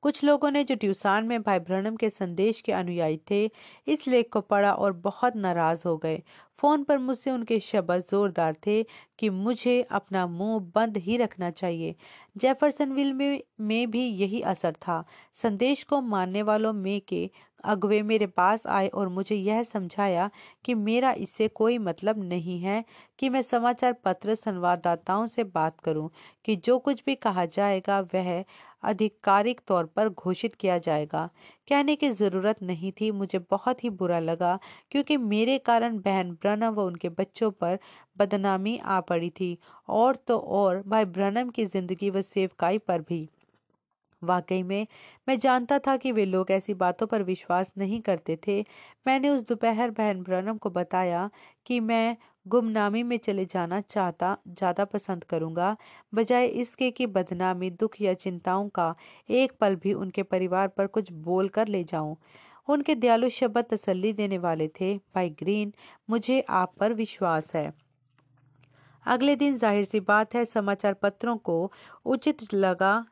[0.04, 3.44] कुछ लोगों ने जो ट्यूसान में भाई ब्रनम के संदेश के अनुयायी थे
[3.88, 6.22] इस लेख को पढ़ा और बहुत नाराज़ हो गए।
[6.60, 8.82] फ़ोन पर मुझसे उनके शब्द जोरदार थे
[9.20, 11.96] कि मुझे अपना मुँह बंद ही रखना चाहिए।
[12.36, 15.04] जेफरसनविल में, में भी यही असर था।
[15.36, 17.30] संदेश को मानने वालों में के
[17.66, 20.30] अगवे मेरे पास आए और मुझे यह समझाया
[20.66, 22.84] कि मेरा इससे कोई मतलब नहीं है
[23.20, 26.10] कि मैं समाचार पत्र संवाददाताओं से बात करूँ,
[26.46, 28.44] कि जो कुछ भी कहा जाएगा वह
[28.84, 31.30] आधिकारिक तौर पर घोषित किया जाएगा।
[31.68, 34.58] कहने की ज़रूरत नहीं थी, मुझे बहुत ही बुरा लगा,
[34.92, 37.78] क्योंकि मेरे कारण बहन ब्रनम व उनके बच्चों पर
[38.18, 39.58] बदनामी आ पड़ी थी,
[39.90, 43.28] और तो और, भाई ब्रनम की ज़िंदगी व सेवकाई पर भी।
[44.24, 44.88] वाकई में,
[45.28, 48.60] मैं जानता था कि वे लोग ऐसी बातों पर विश्वास नहीं करते थे।
[49.08, 51.30] मैंने उस दोपहर बहन ब्रनम को बताया
[51.66, 52.18] कि मैं
[52.48, 55.76] गुमनामी में चले जाना चाहता, ज़्यादा पसंद करूँगा,
[56.14, 58.96] बजाय इसके कि बदनामी, दुख या चिंताओं का
[59.30, 62.16] एक पल भी उनके परिवार पर कुछ बोल कर ले जाऊँ।
[62.68, 65.74] उनके दयालु शब्द तसल्ली देने वाले थे। भाई ग्रीन,
[66.10, 67.72] मुझे आप पर विश्वास है।
[69.06, 71.72] अगले दिन ज़ाहिर सी बात है, समाचार पत्रों को
[72.06, 73.06] उचित लगा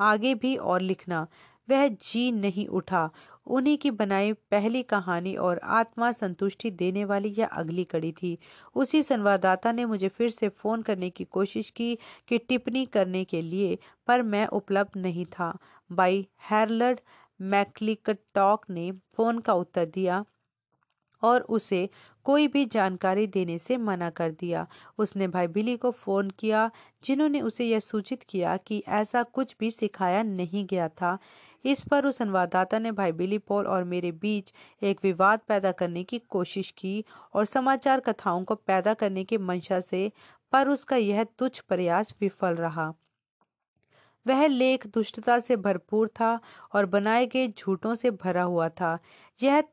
[0.00, 1.26] आगे भी और लिखना।
[1.68, 3.10] वह जी नहीं उठा।
[3.46, 8.38] उन्हीं की बनाई पहली कहानी और आत्मा संतुष्टि देने वाली यह अगली कड़ी थी।
[8.74, 13.42] उसी संवाददाता ने मुझे फिर से फ़ोन करने की कोशिश की कि टिप्पणी करने के
[13.42, 15.58] लिए, पर मैं उपलब्ध नहीं था।
[15.92, 17.00] बाई हैरलड
[17.40, 20.24] मैकलिकटॉक ने फ़ोन का उत्तर दिया
[21.22, 21.88] और उसे
[22.28, 24.66] कोई भी जानकारी देने से मना कर दिया।
[24.98, 26.70] उसने भाई बिली को फ़ोन किया,
[27.04, 31.18] जिन्होंने उसे यह सूचित किया कि ऐसा कुछ भी सिखाया नहीं गया था।
[31.64, 34.52] इस पर उस संवाददाता ने भाई बिली, पॉल और मेरे बीच
[34.82, 37.04] एक विवाद पैदा करने की कोशिश की
[37.34, 40.12] और समाचार कथाओं को पैदा करने की मंशा से,
[40.52, 42.94] पर उसका यह तुच्छ प्रयास विफल रहा।
[44.26, 46.40] वह लेख दुष्टता से भरपूर था
[46.74, 48.98] और बनाए गए झूठों से भरा हुआ था।
[49.42, 49.64] यह,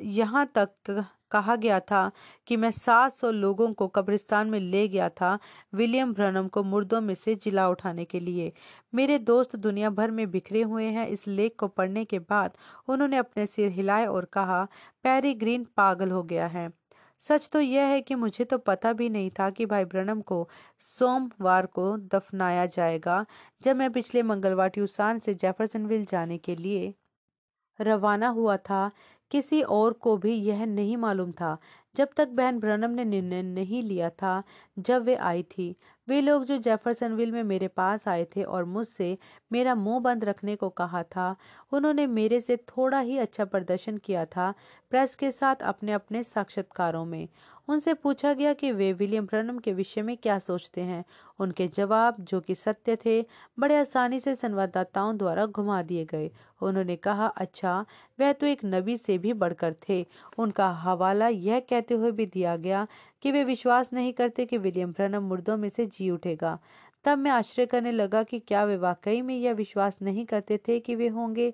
[0.00, 2.10] यहाँ तक कहा गया था
[2.46, 5.38] कि मैं 700 लोगों को कब्रिस्तान में ले गया था
[5.74, 8.52] विलियम ब्रनम को मुर्दों में से जिला उठाने के लिए।
[8.94, 12.56] मेरे दोस्त दुनिया भर में बिखरे हुए हैं। इस लेख को पढ़ने के बाद
[12.88, 14.64] उन्होंने अपने सिर हिलाए और कहा,
[15.04, 16.70] पैरी ग्रीन पागल हो गया है।
[17.22, 20.48] सच तो यह है कि मुझे तो पता भी नहीं था कि भाई ब्रनम को
[20.80, 23.24] सोमवार को दफनाया जाएगा,
[23.62, 26.94] जब मैं पिछले मंगलवार ट्यूसान से जेफरसनविल जाने के लिए
[27.78, 28.90] रवाना हुआ था।
[29.30, 31.56] किसी और को भी यह नहीं मालूम था
[31.98, 34.42] जब तक बहन ब्रनम ने निर्णय नहीं लिया था,
[34.78, 35.74] जब वे आई थी।
[36.08, 39.16] वे लोग जो जेफरसनविल में मेरे पास आए थे और मुझसे
[39.52, 41.36] मेरा मुँह बंद रखने को कहा था,
[41.72, 44.54] उन्होंने मेरे से थोड़ा ही अच्छा प्रदर्शन किया था
[44.90, 47.28] प्रेस के साथ अपने अपने साक्षात्कारों में।
[47.68, 51.04] उनसे पूछा गया कि वे विलियम ब्रनम के विषय में क्या सोचते हैं।
[51.38, 53.20] उनके जवाब, जो कि सत्य थे,
[53.58, 56.30] बड़े आसानी से संवाददाताओं द्वारा घुमा दिए गए।
[56.62, 57.84] उन्होंने कहा अच्छा
[58.20, 60.06] वह तो एक नबी से भी बढ़कर थे।
[60.38, 62.86] उनका हवाला यह कहते हुए भी दिया गया
[63.22, 66.58] कि वे विश्वास नहीं करते कि विलियम ब्रनम मुर्दों में से जी उठेगा।
[67.04, 70.78] तब मैं आश्चर्य करने लगा कि क्या वे वाकई में यह विश्वास नहीं करते थे
[70.80, 71.52] कि वे होंगे।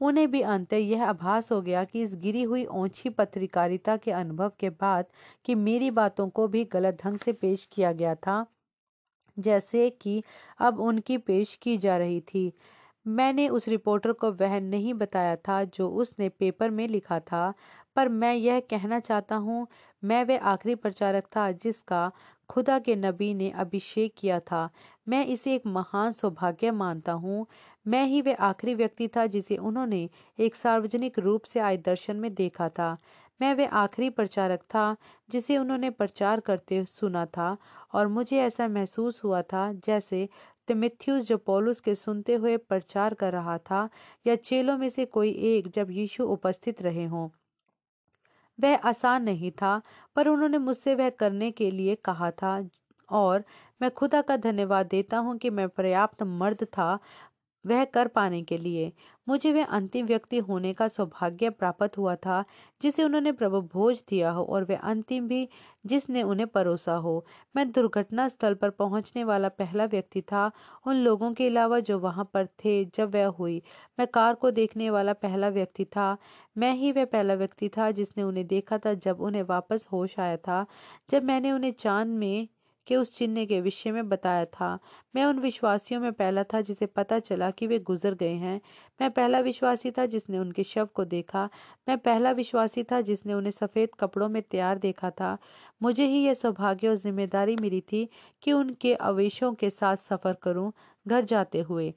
[0.00, 4.52] उन्हें भी अंतर यह आभास हो गया कि इस गिरी हुई ऊँची पत्रकारिता के अनुभव
[4.60, 5.06] के बाद
[5.44, 8.44] कि मेरी बातों को भी गलत ढंग से पेश किया गया था,
[9.36, 10.22] जैसे कि
[10.60, 12.52] अब उनकी पेश की जा रही थी।
[13.06, 17.52] मैंने उस रिपोर्टर को वह नहीं बताया था जो उसने पेपर में लिखा था।
[17.96, 19.66] पर मैं यह कहना चाहता हूँ,
[20.02, 22.10] मैं वह आखिरी प्रचारक था जिसका
[22.50, 24.68] खुदा के नबी ने अभिषेक किया था।
[25.08, 27.46] मैं इसे एक महान सौभाग्य मानता हूँ।
[27.86, 32.32] मैं ही वह आखिरी व्यक्ति था जिसे उन्होंने एक सार्वजनिक रूप से आए दर्शन में
[32.34, 32.96] देखा था।
[33.40, 34.96] मैं वह आखिरी प्रचारक था
[35.28, 37.56] जिसे उन्होंने प्रचार करते सुना था
[37.94, 40.28] और मुझे ऐसा महसूस हुआ था जैसे
[40.68, 43.88] तिमिथ्यूस जो पौलुस के सुनते हुए प्रचार कर रहा था
[44.26, 47.28] या चेलों में से कोई एक जब यीशु उपस्थित रहे हों।
[48.58, 49.80] वह आसान नहीं था,
[50.16, 52.58] पर उन्होंने मुझसे वह करने के लिए कहा था
[53.08, 53.44] और
[53.80, 56.98] मैं खुदा का धन्यवाद देता हूँ कि मैं पर्याप्त मर्द था
[57.64, 58.92] वह कर पाने के लिए।
[59.26, 62.44] मुझे वह अंतिम व्यक्ति होने का सौभाग्य प्राप्त हुआ था,
[62.82, 65.48] जिसे उन्होंने प्रभु भोज दिया हो और वह अंतिम भी
[65.86, 67.24] जिसने उन्हें परोसा हो।
[67.56, 70.50] मैं दुर्घटना स्थल पर पहुँचने वाला पहला व्यक्ति था,
[70.86, 73.62] उन लोगों के अलावा जो वहाँ पर थे जब वह हुई।
[73.98, 76.16] मैं कार को देखने वाला पहला व्यक्ति था।
[76.58, 80.36] मैं ही वह पहला व्यक्ति था जिसने उन्हें देखा था जब उन्हें वापस होश आया
[80.36, 80.64] था।
[81.10, 82.48] जब मैंने उन्हें चाँद में
[82.86, 84.78] के उस चिन्ह के विषय में बताया था।
[85.14, 88.60] मैं उन विश्वासियों में पहला था जिसे पता चला कि वे गुजर गए हैं।
[89.00, 91.48] मैं पहला विश्वासी था जिसने उनके शव को देखा।
[91.88, 95.36] मैं पहला विश्वासी था जिसने उन्हें सफ़ेद कपड़ों में तैयार देखा था।
[95.82, 98.08] मुझे ही यह सौभाग्य और ज़िम्मेदारी मिली थी
[98.42, 100.72] कि उनके अवेशों के साथ सफ़र करूँ,
[101.06, 101.92] घर जाते हुए।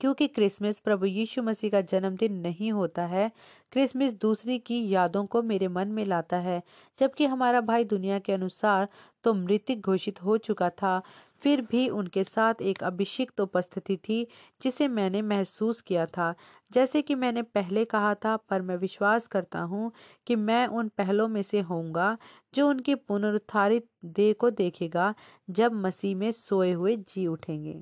[0.00, 3.30] क्योंकि क्रिसमस प्रभु यीशु मसीह का जन्मदिन नहीं होता है,
[3.72, 6.62] क्रिसमस दूसरी की यादों को मेरे मन में लाता है।
[6.98, 8.88] जबकि हमारा भाई दुनिया के अनुसार
[9.24, 11.00] तो मृतिक घोषित हो चुका था,
[11.42, 14.26] फिर भी उनके साथ एक अभिषिक्त उपस्थिति थी,
[14.62, 16.34] जिसे मैंने महसूस किया था।
[16.70, 19.90] जैसे कि मैंने पहले कहा था, पर मैं विश्वास करता हूँ
[20.26, 22.16] कि मैं उन पहलों में से होऊँगा,
[22.54, 25.14] जो उनकी पुनरुत्थारित देह को देखेगा,
[25.50, 27.78] जब मसीह में सोए हुए जी उठेंगे।